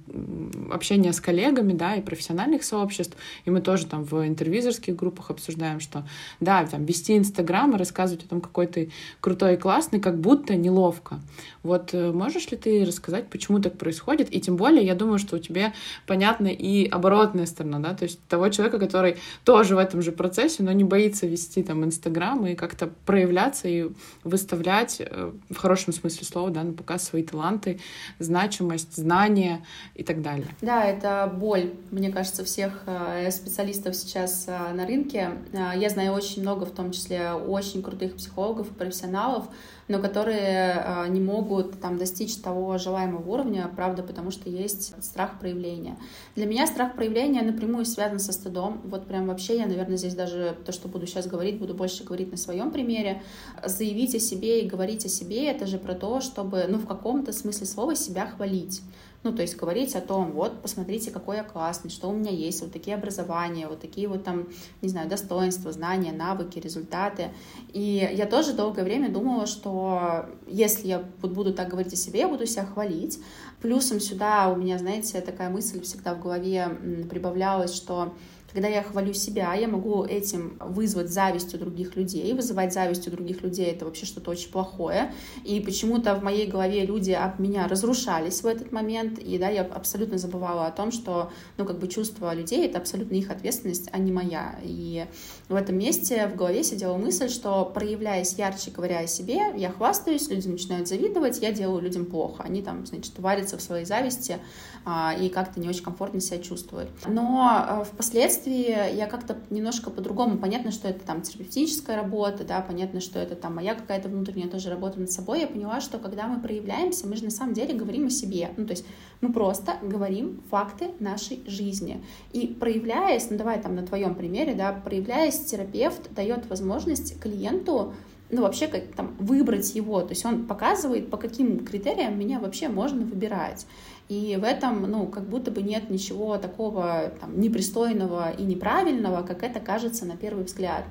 [0.71, 5.79] общения с коллегами, да, и профессиональных сообществ, и мы тоже там в интервьюзерских группах обсуждаем,
[5.79, 6.07] что,
[6.39, 10.55] да, там, вести Инстаграм и рассказывать о том, какой ты крутой и классный, как будто
[10.55, 11.19] неловко.
[11.63, 14.33] Вот э, можешь ли ты рассказать, почему так происходит?
[14.33, 15.73] И тем более, я думаю, что у тебя
[16.07, 20.63] понятна и оборотная сторона, да, то есть того человека, который тоже в этом же процессе,
[20.63, 23.89] но не боится вести там Инстаграм и как-то проявляться и
[24.23, 27.79] выставлять показать э, в хорошем смысле слова, да, на показ свои таланты,
[28.19, 30.47] значимость, знания и так далее.
[30.61, 35.31] Да, это боль, мне кажется, всех э, специалистов сейчас э, на рынке.
[35.53, 39.45] Я знаю очень много, в том числе очень крутых психологов и профессионалов,
[39.87, 45.39] но которые а, не могут там достичь того желаемого уровня, правда, потому что есть страх
[45.39, 45.97] проявления.
[46.35, 48.81] Для меня страх проявления напрямую связан со стыдом.
[48.85, 52.31] Вот прям вообще я, наверное, здесь даже то, что буду сейчас говорить, буду больше говорить
[52.31, 53.21] на своем примере.
[53.65, 57.33] Заявить о себе и говорить о себе— это же про то, чтобы, ну, в каком-то
[57.33, 58.81] смысле слова себя хвалить.
[59.23, 62.61] Ну, то есть говорить о том, вот, посмотрите, какой я классный, что у меня есть,
[62.61, 64.49] вот такие образования, вот такие вот там,
[64.81, 67.31] не знаю, достоинства, знания, навыки, результаты.
[67.71, 72.27] И я тоже долгое время думала, что если я буду так говорить о себе, я
[72.27, 73.19] буду себя хвалить.
[73.61, 76.67] Плюсом сюда у меня, знаете, такая мысль всегда в голове
[77.09, 78.13] прибавлялась, что
[78.53, 82.33] когда я хвалю себя, я могу этим вызвать зависть у других людей.
[82.33, 85.11] Вызывать зависть у других людей— это вообще что-то очень плохое.
[85.43, 89.17] И почему-то в моей голове люди от меня разрушались в этот момент.
[89.17, 93.15] И да, я абсолютно забывала о том, что ну, как бы чувство людей— это абсолютно
[93.15, 94.59] их ответственность, а не моя.
[94.61, 95.05] И
[95.49, 100.29] в этом месте в голове сидела мысль, что проявляясь ярче, говоря о себе, я хвастаюсь,
[100.29, 102.43] люди начинают завидовать, я делаю людям плохо.
[102.43, 104.37] Они там, значит, варятся в своей зависти
[104.85, 106.89] а, и как-то не очень комфортно себя чувствуют.
[107.07, 112.61] Но а, впоследствии впоследствии я как-то немножко по-другому, понятно, что это там терапевтическая работа, да,
[112.61, 116.27] понятно, что это там моя какая-то внутренняя тоже работа над собой, я поняла, что когда
[116.27, 118.85] мы проявляемся, мы же на самом деле говорим о себе, ну, то есть
[119.21, 122.03] мы просто говорим факты нашей жизни.
[122.33, 127.93] И проявляясь, ну, давай там на твоем примере, да, проявляясь, терапевт дает возможность клиенту
[128.33, 132.67] ну, вообще, как там, выбрать его, то есть он показывает, по каким критериям меня вообще
[132.67, 133.65] можно выбирать.
[134.09, 139.43] И в этом, ну, как будто бы нет ничего такого там, непристойного и неправильного, как
[139.43, 140.83] это кажется на первый взгляд.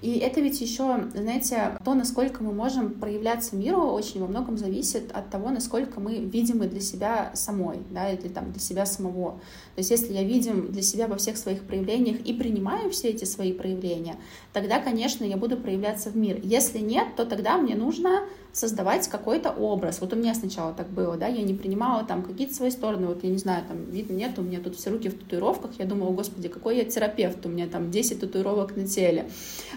[0.00, 5.10] И это ведь еще, знаете, то, насколько мы можем проявляться миру, очень во многом зависит
[5.12, 9.32] от того, насколько мы видимы для себя самой, да, или там для себя самого.
[9.74, 13.24] То есть если я видим для себя во всех своих проявлениях и принимаю все эти
[13.24, 14.16] свои проявления,
[14.52, 16.40] тогда, конечно, я буду проявляться в мир.
[16.44, 18.22] Если нет, то тогда мне нужно
[18.58, 20.00] создавать какой-то образ.
[20.00, 23.22] Вот у меня сначала так было, да, я не принимала там какие-то свои стороны, вот
[23.22, 26.10] я не знаю, там видно, нет, у меня тут все руки в татуировках, я думала,
[26.10, 29.30] господи, какой я терапевт, у меня там 10 татуировок на теле.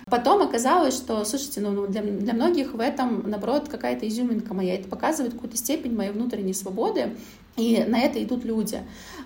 [0.07, 4.87] Потом оказалось, что, слушайте, ну, для, для многих в этом, наоборот, какая-то изюминка моя, это
[4.87, 7.15] показывает какую-то степень моей внутренней свободы,
[7.57, 8.81] и на это идут люди.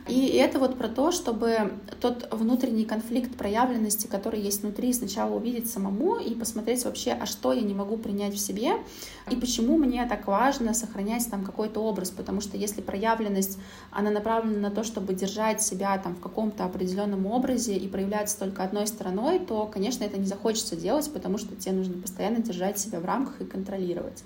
[0.08, 5.68] И это вот про то, чтобы тот внутренний конфликт проявленности, который есть внутри, сначала увидеть
[5.72, 8.74] самому и посмотреть вообще, а что я не могу принять в себе,
[9.32, 13.58] и почему мне так важно сохранять там какой-то образ, потому что если проявленность,
[13.90, 18.64] она направлена на то, чтобы держать себя там в каком-то определенном образе и проявляться только
[18.64, 23.00] одной стороной, то, конечно, это не захочется делать, потому что тебе нужно постоянно держать себя
[23.00, 24.24] в рамках и контролировать.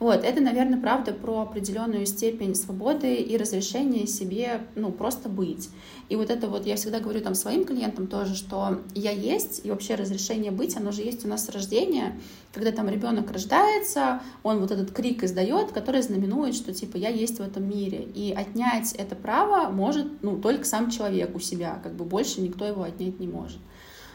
[0.00, 5.70] Вот, это, наверное, правда про определенную степень свободы и разрешения себе, ну, просто быть.
[6.08, 9.70] И вот это вот я всегда говорю там своим клиентам тоже, что я есть, и
[9.70, 12.18] вообще разрешение быть, оно же есть у нас с рождения,
[12.52, 17.38] когда там ребенок рождается, он вот этот крик издает, который знаменует, что типа я есть
[17.38, 18.06] в этом мире.
[18.14, 22.66] И отнять это право может, ну, только сам человек у себя, как бы больше никто
[22.66, 23.58] его отнять не может.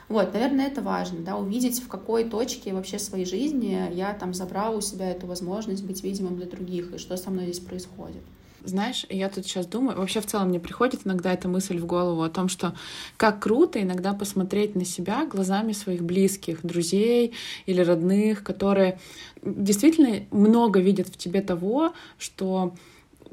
[0.09, 4.75] Вот, наверное, это важно, да, увидеть, в какой точке вообще своей жизни я там забрала
[4.75, 8.23] у себя эту возможность быть видимым для других, и что со мной здесь происходит.
[8.65, 12.23] Знаешь, я тут сейчас думаю, вообще в целом мне приходит иногда эта мысль в голову
[12.23, 12.75] о том, что
[13.17, 17.33] как круто иногда посмотреть на себя глазами своих близких, друзей
[17.67, 18.99] или родных, которые
[19.43, 22.73] действительно много видят в тебе того, что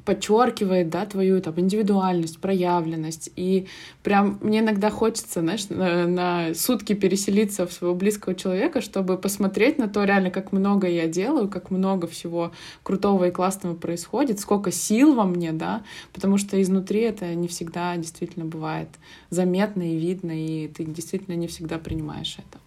[0.07, 3.31] подчеркивает, да, твою там индивидуальность, проявленность.
[3.37, 3.66] И
[4.03, 9.79] прям мне иногда хочется, знаешь, на, на сутки переселиться в своего близкого человека, чтобы посмотреть
[9.79, 14.71] на то реально, как много я делаю, как много всего крутого и классного происходит, сколько
[14.71, 15.83] сил во мне, да,
[16.14, 18.88] потому что изнутри это не всегда действительно бывает
[19.31, 22.61] заметно и видно, и ты действительно не всегда принимаешь это.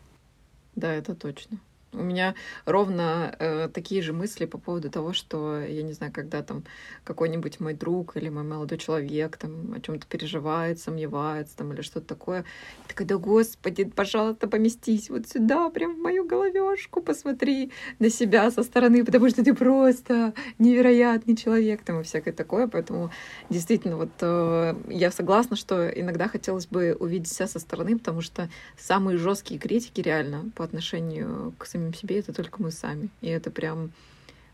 [0.76, 1.58] Да, это точно.
[1.92, 6.44] У меня ровно э, такие же мысли по поводу того, что, я не знаю, когда
[6.44, 6.64] там
[7.04, 12.06] какой-нибудь мой друг или мой молодой человек там о чем-то переживает, сомневается там или что-то
[12.06, 12.40] такое.
[12.40, 18.52] Я такая, да господи, пожалуйста, поместись вот сюда, прям в мою головешку, посмотри на себя
[18.52, 22.68] со стороны, потому что ты просто невероятный человек там и всякое такое.
[22.68, 23.10] Поэтому
[23.50, 28.48] действительно вот э, я согласна, что иногда хотелось бы увидеть себя со стороны, потому что
[28.78, 33.10] самые жесткие критики реально по отношению к себе это только мы сами.
[33.22, 33.92] И это прям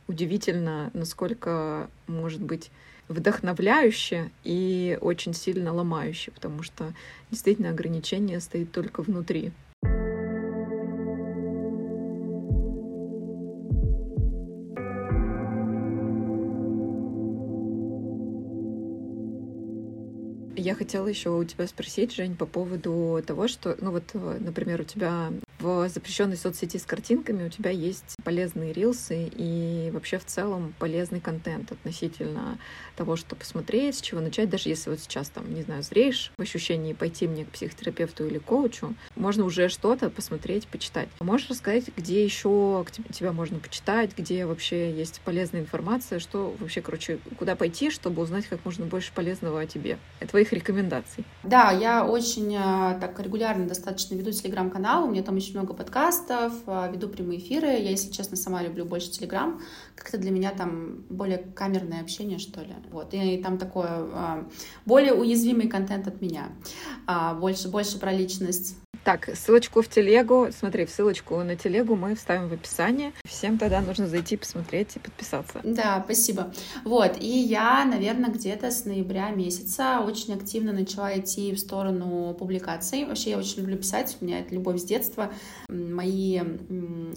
[0.08, 2.72] удивительно, насколько может быть
[3.08, 6.94] вдохновляюще и очень сильно ломающе, потому что
[7.32, 9.52] действительно ограничение стоит только внутри.
[20.58, 24.84] Я хотела еще у тебя спросить, Жень, по поводу того, что, ну вот, например, у
[24.84, 25.32] тебя
[25.66, 31.20] в запрещенной соцсети с картинками у тебя есть полезные рилсы и вообще в целом полезный
[31.20, 32.60] контент относительно
[32.96, 36.42] того, что посмотреть, с чего начать, даже если вот сейчас там, не знаю, зреешь в
[36.42, 41.10] ощущении пойти мне к психотерапевту или коучу, можно уже что-то посмотреть, почитать.
[41.20, 47.18] Можешь рассказать, где еще тебя можно почитать, где вообще есть полезная информация, что вообще, короче,
[47.40, 51.26] куда пойти, чтобы узнать как можно больше полезного о тебе, и твоих рекомендаций?
[51.42, 56.54] Да, я очень а, так регулярно достаточно веду телеграм-канал, у меня там очень много подкастов,
[56.68, 57.68] а, веду прямые эфиры.
[57.68, 59.62] Я, если честно, сама люблю больше Телеграм.
[59.96, 62.74] Как-то для меня там более камерное общение, что ли.
[62.92, 63.14] Вот.
[63.14, 64.50] И там такое а,
[64.86, 66.50] более уязвимый контент от меня.
[67.08, 68.76] А, больше, больше про личность.
[69.04, 73.14] Так, ссылочку в телегу, смотри, ссылочку на телегу мы вставим в описание.
[73.28, 75.62] Всем тогда нужно зайти, посмотреть и подписаться.
[75.64, 76.54] Да, спасибо.
[76.84, 83.06] Вот, и я, наверное, где-то с ноября месяца очень активно начала идти в сторону публикаций.
[83.06, 85.34] Вообще, я очень люблю писать, у меня это любовь с детства.
[85.70, 86.42] Мои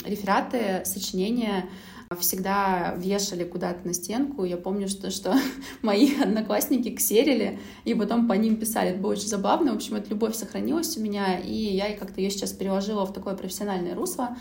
[0.04, 1.68] рефераты, сочинения
[2.18, 4.44] всегда вешали куда-то на стенку.
[4.44, 5.34] Я помню, что, что
[5.82, 8.90] мои одноклассники ксерили, и потом по ним писали.
[8.90, 9.72] Это было очень забавно.
[9.72, 13.34] В общем, эта любовь сохранилась у меня, и я как-то ее сейчас переложила в такое
[13.34, 14.36] профессиональное русло.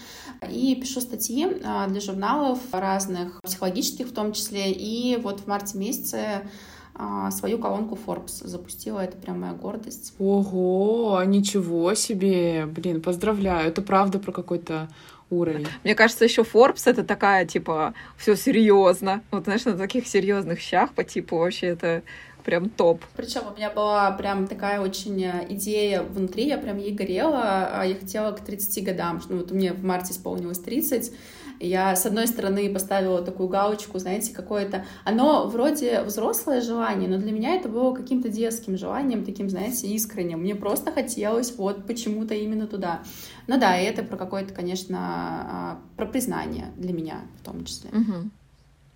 [0.49, 4.71] И пишу статьи а, для журналов разных, психологических в том числе.
[4.71, 6.43] И вот в марте месяце
[6.99, 8.99] а, свою колонку Forbes запустила.
[8.99, 10.13] Это прям моя гордость.
[10.17, 12.65] Ого, ничего себе!
[12.65, 13.67] Блин, поздравляю.
[13.67, 14.89] Это правда про какой-то
[15.29, 15.67] уровень.
[15.83, 19.21] Мне кажется, еще Forbes это такая, типа, все серьезно.
[19.31, 22.03] Вот, знаешь, на таких серьезных щах по типу вообще это
[22.47, 23.04] прям топ.
[23.17, 27.83] Причем у меня была прям такая очень э, идея внутри, я прям ей горела, а
[27.85, 31.12] я хотела к 30 годам, ну вот мне в марте исполнилось 30,
[31.60, 34.85] я, с одной стороны, поставила такую галочку, знаете, какое-то...
[35.03, 40.41] Оно вроде взрослое желание, но для меня это было каким-то детским желанием, таким, знаете, искренним.
[40.41, 43.01] Мне просто хотелось вот почему-то именно туда.
[43.47, 47.89] Ну да, и это про какое-то, конечно, а, про признание для меня в том числе.
[47.91, 48.29] Угу.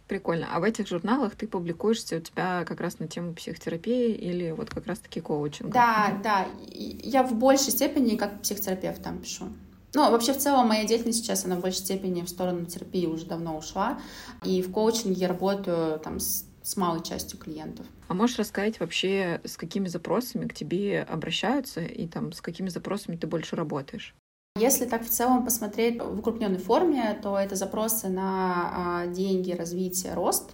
[0.07, 0.47] Прикольно.
[0.51, 4.69] А в этих журналах ты публикуешься у тебя как раз на тему психотерапии или вот
[4.69, 5.71] как раз-таки коучинга?
[5.71, 6.47] Да, да.
[6.67, 9.45] Я в большей степени как психотерапевт там пишу.
[9.93, 13.25] Ну, вообще, в целом, моя деятельность сейчас, она в большей степени в сторону терапии уже
[13.25, 13.99] давно ушла.
[14.43, 17.85] И в коучинге я работаю там с, с малой частью клиентов.
[18.07, 23.17] А можешь рассказать вообще, с какими запросами к тебе обращаются и там с какими запросами
[23.17, 24.15] ты больше работаешь?
[24.59, 30.13] Если так в целом посмотреть в укрупненной форме, то это запросы на а, деньги, развитие,
[30.13, 30.51] рост.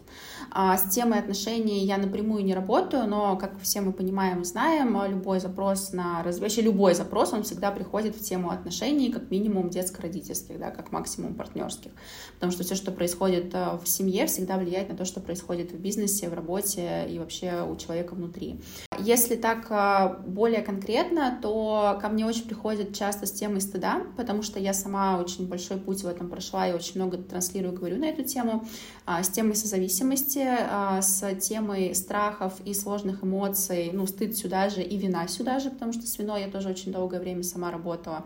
[0.51, 4.97] А с темой отношений я напрямую не работаю, но, как все мы понимаем и знаем,
[5.09, 10.59] любой запрос на вообще любой запрос, он всегда приходит в тему отношений, как минимум детско-родительских,
[10.59, 11.91] да, как максимум партнерских.
[12.35, 15.79] Потому что все, что происходит а, в семье, всегда влияет на то, что происходит в
[15.79, 18.61] бизнесе, в работе и вообще у человека внутри.
[18.99, 24.01] Если так а, более конкретно, то ко мне очень приходят часто с темой стыда, да,
[24.17, 27.97] потому что я сама очень большой путь в этом прошла и очень много транслирую, говорю
[27.97, 28.67] на эту тему,
[29.05, 34.81] а, с темой созависимости, а, с темой страхов и сложных эмоций, ну, стыд сюда же
[34.81, 38.25] и вина сюда же, потому что с виной я тоже очень долгое время сама работала.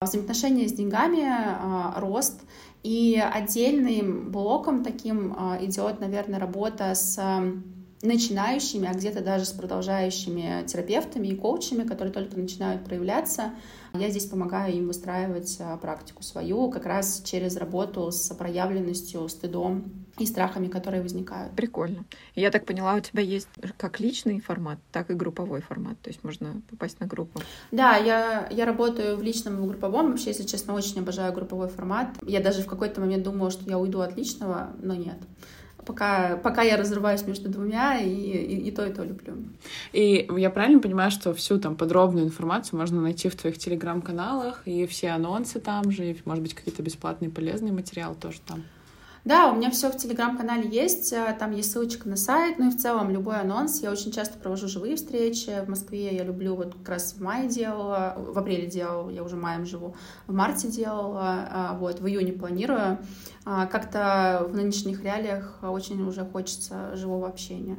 [0.00, 2.42] Взаимоотношения с деньгами, а, рост,
[2.82, 7.18] и отдельным блоком таким идет, наверное, работа с
[8.02, 13.52] начинающими, а где-то даже с продолжающими терапевтами и коучами, которые только начинают проявляться,
[13.94, 20.06] я здесь помогаю им выстраивать а, практику свою, как раз через работу с проявленностью, стыдом
[20.18, 21.54] и страхами, которые возникают.
[21.54, 22.04] Прикольно.
[22.34, 26.22] Я так поняла, у тебя есть как личный формат, так и групповой формат, то есть
[26.22, 27.40] можно попасть на группу.
[27.72, 30.10] Да, я, я работаю в личном и в групповом.
[30.10, 32.08] Вообще, если честно, очень обожаю групповой формат.
[32.26, 35.18] Я даже в какой-то момент думала, что я уйду от личного, но нет
[35.88, 39.34] пока, пока я разрываюсь между двумя, и, и, и то, и то люблю.
[39.92, 44.86] И я правильно понимаю, что всю там подробную информацию можно найти в твоих телеграм-каналах, и
[44.86, 48.64] все анонсы там же, и, может быть, какие-то бесплатные полезные материалы тоже там?
[49.28, 52.70] Да, у меня все в телеграм-канале есть, а, там есть ссылочка на сайт, ну и
[52.70, 53.82] в целом любой анонс.
[53.82, 57.46] Я очень часто провожу живые встречи в Москве, я люблю, вот как раз в мае
[57.46, 59.94] делала, в апреле делала, я уже маем живу,
[60.26, 63.00] в марте делала, а, вот, в июне планирую.
[63.44, 67.76] А, как-то в нынешних реалиях очень уже хочется живого общения.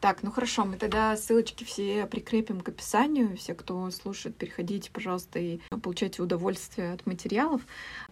[0.00, 3.36] Так, ну хорошо, мы тогда ссылочки все прикрепим к описанию.
[3.36, 7.62] Все, кто слушает, переходите, пожалуйста, и получайте удовольствие от материалов.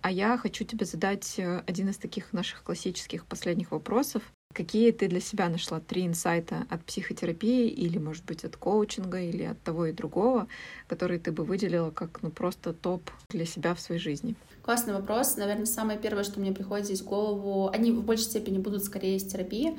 [0.00, 4.22] А я хочу тебе задать э, один из таких наших классических последних вопросов.
[4.52, 9.44] Какие ты для себя нашла три инсайта от психотерапии или, может быть, от коучинга или
[9.44, 10.46] от того и другого,
[10.88, 14.34] которые ты бы выделила как ну, просто топ для себя в своей жизни?
[14.62, 15.36] Классный вопрос.
[15.36, 19.16] Наверное, самое первое, что мне приходит здесь в голову, они в большей степени будут скорее
[19.16, 19.78] из терапии,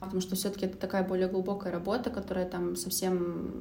[0.00, 3.52] потому что все-таки это такая более глубокая работа, которая там совсем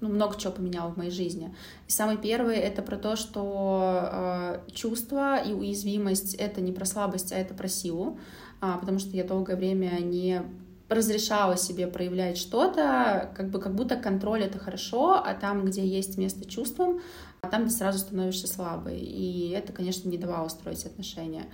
[0.00, 1.54] ну, много чего поменяла в моей жизни.
[1.88, 7.32] И самый первый это про то, что э, чувство и уязвимость это не про слабость,
[7.32, 8.18] а это про силу,
[8.60, 10.42] э, потому что я долгое время не
[10.88, 16.18] разрешала себе проявлять что-то, как бы как будто контроль это хорошо, а там, где есть
[16.18, 17.00] место чувствам,
[17.42, 18.98] а там ты сразу становишься слабой.
[18.98, 21.44] И это, конечно, не давало строить отношения.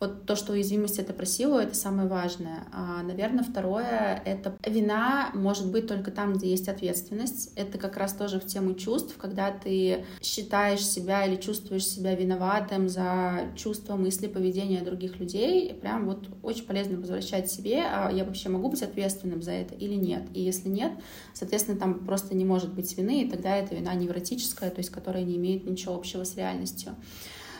[0.00, 2.68] Вот то, что уязвимость— это про силу, это самое важное.
[2.72, 7.52] А, наверное, второе— это вина может быть только там, где есть ответственность.
[7.56, 12.88] Это как раз тоже в тему чувств, когда ты считаешь себя или чувствуешь себя виноватым
[12.88, 15.74] за чувства, мысли, поведение других людей.
[15.74, 19.94] Прям вот очень полезно возвращать себе, а я вообще могу быть ответственным за это или
[19.94, 20.22] нет.
[20.32, 20.92] И если нет,
[21.34, 25.24] соответственно, там просто не может быть вины, и тогда это вина невротическая, то есть которая
[25.24, 26.94] не имеет ничего общего с реальностью.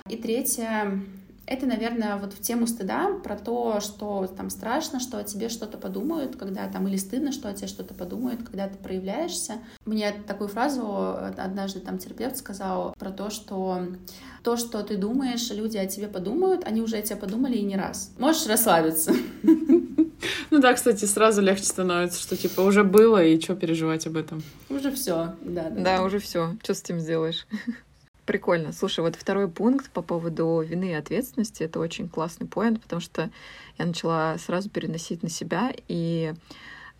[0.08, 1.02] И третье
[1.48, 5.78] это, наверное, вот в тему стыда про то, что там страшно, что о тебе что-то
[5.78, 9.54] подумают, когда там, или стыдно, что о тебе что-то подумают, когда ты проявляешься.
[9.86, 13.82] Мне такую фразу однажды там терапевт сказал про то, что
[14.42, 17.76] то, что ты думаешь, люди о тебе подумают, они уже о тебе подумали и не
[17.76, 18.12] раз.
[18.18, 19.12] Можешь расслабиться.
[20.50, 24.42] Ну да, кстати, сразу легче становится, что типа уже было, и что переживать об этом.
[24.70, 25.80] Уже все, да, да.
[25.82, 26.56] Да, уже все.
[26.62, 27.46] Что с этим сделаешь?
[28.28, 28.72] Прикольно.
[28.72, 33.30] Слушай, вот второй пункт по поводу вины и ответственности— это очень классный поинт, потому что
[33.78, 36.34] я начала сразу переносить на себя, и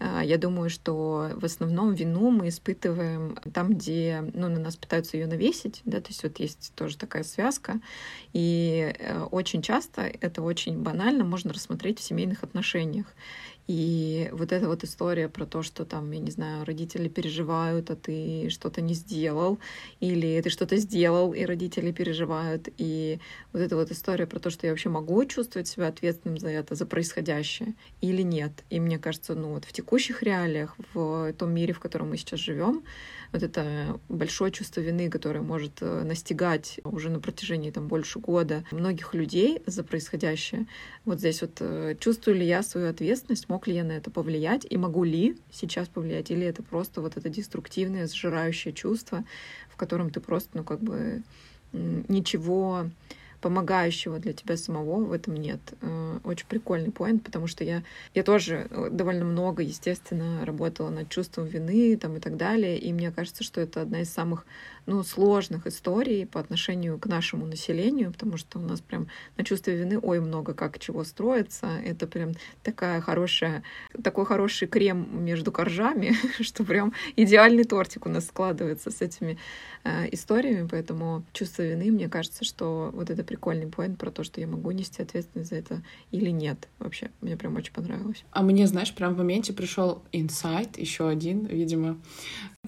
[0.00, 5.16] А, я думаю, что в основном вину мы испытываем там, где ну, на нас пытаются
[5.16, 7.80] ее навесить, да, то есть вот есть тоже такая связка,
[8.32, 13.06] и э, очень часто это очень банально можно рассмотреть в семейных отношениях.
[13.68, 17.96] И вот эта вот история про то, что там, я не знаю, родители переживают, а
[17.96, 19.58] ты что-то не сделал,
[20.00, 22.70] или ты что-то сделал, и родители переживают.
[22.78, 23.20] И
[23.52, 26.74] вот эта вот история про то, что я вообще могу чувствовать себя ответственным за это,
[26.74, 28.64] за происходящее, или нет.
[28.70, 32.40] И мне кажется, ну вот в текущих реалиях, в том мире, в котором мы сейчас
[32.40, 32.82] живем,
[33.32, 38.64] вот это большое чувство вины, которое может э, настигать уже на протяжении там больше года
[38.70, 40.66] многих людей за происходящее.
[41.04, 44.66] Вот здесь вот э, чувствую ли я свою ответственность, мог ли я на это повлиять
[44.68, 49.24] и могу ли сейчас повлиять, или это просто вот это деструктивное, сжирающее чувство,
[49.68, 51.22] в котором ты просто, ну как бы
[51.72, 52.90] ничего
[53.40, 55.60] помогающего для тебя самого в этом нет.
[55.80, 57.82] Э, очень прикольный поинт, потому что я,
[58.14, 62.92] я тоже э, довольно много, естественно, работала над чувством вины там, и так далее, и
[62.92, 64.46] мне кажется, что это одна из самых
[64.88, 69.76] ну, сложных историй по отношению к нашему населению, потому что у нас прям на чувстве
[69.76, 71.68] вины ой много как чего строится.
[71.84, 72.32] Это прям
[72.62, 73.62] такая хорошая,
[74.02, 79.38] такой хороший крем между коржами, что прям идеальный тортик у нас складывается с этими
[79.84, 80.66] э, историями.
[80.66, 84.70] Поэтому чувство вины, мне кажется, что вот это прикольный поинт про то, что я могу
[84.70, 85.82] нести ответственность за это
[86.12, 86.66] или нет.
[86.78, 88.24] Вообще, мне прям очень понравилось.
[88.30, 91.98] А мне, знаешь, прям в моменте пришел инсайт, еще один, видимо,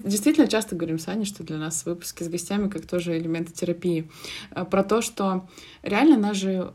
[0.03, 4.09] Действительно, часто говорим с Аней, что для нас выпуски с гостями как тоже элементы терапии.
[4.51, 5.47] Э, про то, что
[5.83, 6.71] реально нас же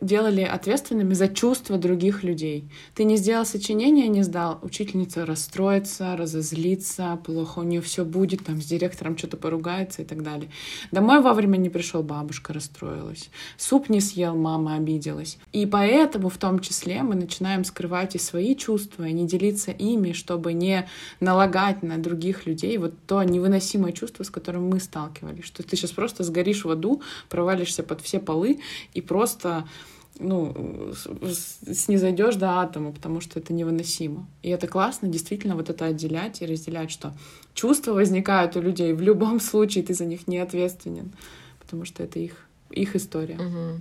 [0.00, 2.68] делали ответственными за чувства других людей.
[2.94, 8.60] Ты не сделал сочинение, не сдал, учительница расстроится, разозлится, плохо у нее все будет, там
[8.60, 10.50] с директором что-то поругается и так далее.
[10.90, 13.30] Домой вовремя не пришел, бабушка расстроилась.
[13.56, 15.38] Суп не съел, мама обиделась.
[15.52, 20.12] И поэтому в том числе мы начинаем скрывать и свои чувства, и не делиться ими,
[20.12, 20.88] чтобы не
[21.20, 25.92] налагать на других людей вот то невыносимое чувство, с которым мы сталкивались, что ты сейчас
[25.92, 28.60] просто сгоришь в аду, провалишься под все полы
[28.92, 29.66] и просто
[30.18, 30.92] ну,
[31.72, 34.26] снизойдешь до атома, потому что это невыносимо.
[34.42, 37.12] И это классно, действительно, вот это отделять и разделять, что
[37.52, 41.12] чувства возникают у людей, в любом случае ты за них не ответственен,
[41.60, 43.38] потому что это их, их история.
[43.38, 43.80] Угу.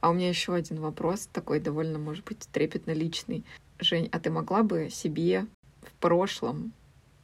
[0.00, 3.44] А у меня еще один вопрос, такой довольно, может быть, трепетно личный.
[3.80, 5.46] Жень, а ты могла бы себе
[5.82, 6.72] в прошлом,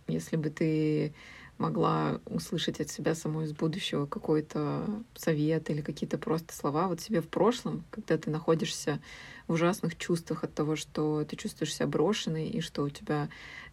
[0.08, 1.14] если бы ты
[1.58, 7.20] могла услышать от себя самой из будущего какой-то совет или какие-то просто слова вот себе
[7.20, 9.00] в прошлом, когда ты находишься
[9.48, 13.28] в ужасных чувствах от того, что ты чувствуешь себя брошенной и что у тебя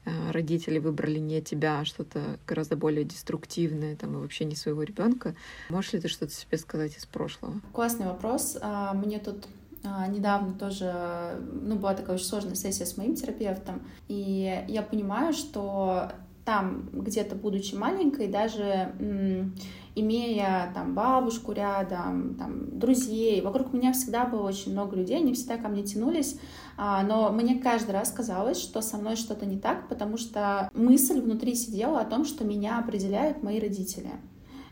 [0.05, 4.83] э, родители выбрали не тебя, а что-то гораздо более деструктивное, там, и вообще не своего
[4.83, 5.36] ребенка.
[5.69, 7.61] Можешь ли ты что-то себе сказать из прошлого?
[7.71, 8.57] Классный вопрос.
[8.61, 9.45] А, мне тут
[9.83, 15.33] а, недавно тоже, ну, была такая очень сложная сессия с моим терапевтом, и я понимаю,
[15.33, 16.11] что
[16.46, 18.93] там где-то будучи маленькой, даже
[19.96, 25.58] имея там бабушку рядом, там друзей, вокруг меня всегда было очень много людей, они всегда
[25.58, 26.38] ко мне тянулись,
[26.78, 31.20] а, но мне каждый раз казалось, что со мной что-то не так, потому что мысль
[31.20, 34.12] внутри сидела о том, что меня определяют мои родители.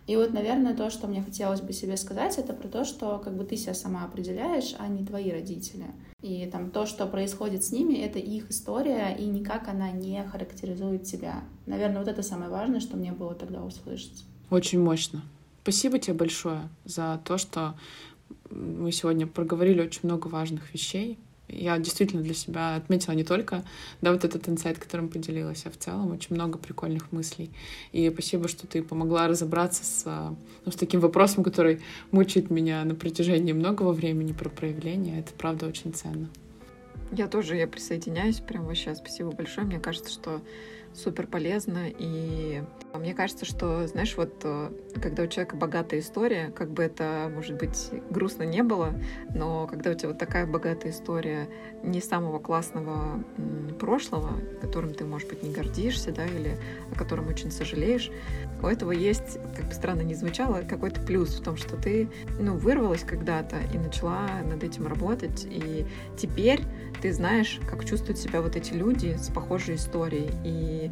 [0.06, 3.36] И вот, наверное, то, что мне хотелось бы себе сказать, это про то, что как
[3.38, 5.86] бы ты себя сама определяешь, а не твои родители.
[6.22, 11.04] И там то, что происходит с ними, это их история, и никак она не характеризует
[11.04, 11.44] тебя.
[11.66, 14.26] Наверное, вот это самое важное, что мне было тогда услышать.
[14.50, 15.22] Очень мощно.
[15.64, 17.76] Спасибо тебе большое за то, что
[18.50, 21.18] мы сегодня проговорили очень много важных вещей
[21.54, 23.64] я действительно для себя отметила не только
[24.02, 27.52] да, вот этот инсайт, которым поделилась, а в целом очень много прикольных мыслей.
[27.92, 30.06] И спасибо, что ты помогла разобраться с,
[30.66, 31.82] ну, с таким вопросом, который
[32.12, 35.20] мучает меня на протяжении многого времени про проявление.
[35.20, 36.30] Это правда очень ценно.
[37.12, 38.96] Я тоже, я присоединяюсь прямо вообще.
[38.96, 39.68] Спасибо большое.
[39.68, 40.42] Мне кажется, что
[40.94, 41.88] супер полезно.
[41.90, 42.64] И
[42.94, 44.70] мне кажется, что, знаешь, вот э,
[45.02, 48.94] когда у человека богатая история, как бы это, может быть, грустно не было,
[49.34, 51.50] но когда у тебя вот такая богатая история
[51.84, 53.24] не самого классного
[53.80, 56.58] прошлого, которым ты, может быть, не гордишься, да, или
[56.92, 58.12] о котором очень сожалеешь,
[58.62, 62.56] у этого есть, как бы странно не звучало, какой-то плюс в том, что ты, ну,
[62.56, 65.86] вырвалась когда-то и начала над этим работать, и
[66.18, 66.62] теперь
[67.02, 70.83] ты знаешь, как чувствуют себя вот эти люди с похожей историей, и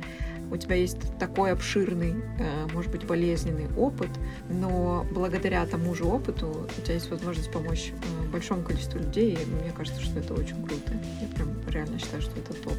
[0.51, 4.09] у тебя есть такой обширный, э, может быть, болезненный опыт,
[4.49, 9.45] но благодаря тому же опыту у тебя есть возможность помочь э, большому количеству людей, и
[9.45, 10.93] мне кажется, что это очень круто.
[11.21, 12.77] Я прям реально считаю, что это топ.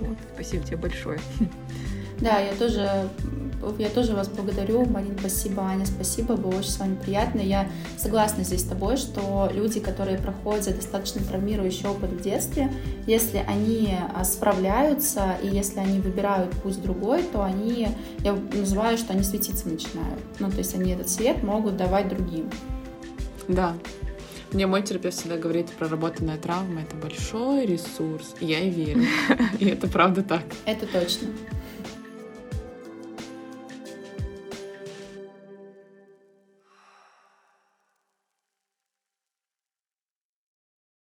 [0.00, 0.16] Вот.
[0.34, 1.18] Спасибо тебе большое.
[2.20, 3.08] Да, я тоже
[3.78, 4.84] я тоже вас благодарю.
[4.86, 6.36] Марин, спасибо, Аня, спасибо.
[6.36, 7.40] Было очень с вами приятно.
[7.40, 7.68] Я
[7.98, 12.72] согласна здесь с тобой, что люди, которые проходят достаточно травмирующий опыт в детстве,
[13.06, 17.88] если они а, справляются и если они выбирают путь другой, то они,
[18.20, 20.20] я называю, что они светиться начинают.
[20.38, 22.50] Ну, то есть они этот свет могут давать другим.
[23.48, 23.74] Да,
[24.52, 28.34] мне мой терапевт всегда говорит, проработанная травма— это большой ресурс.
[28.40, 29.04] Я и верю.
[29.60, 30.42] И это правда так.
[30.64, 31.28] Это точно.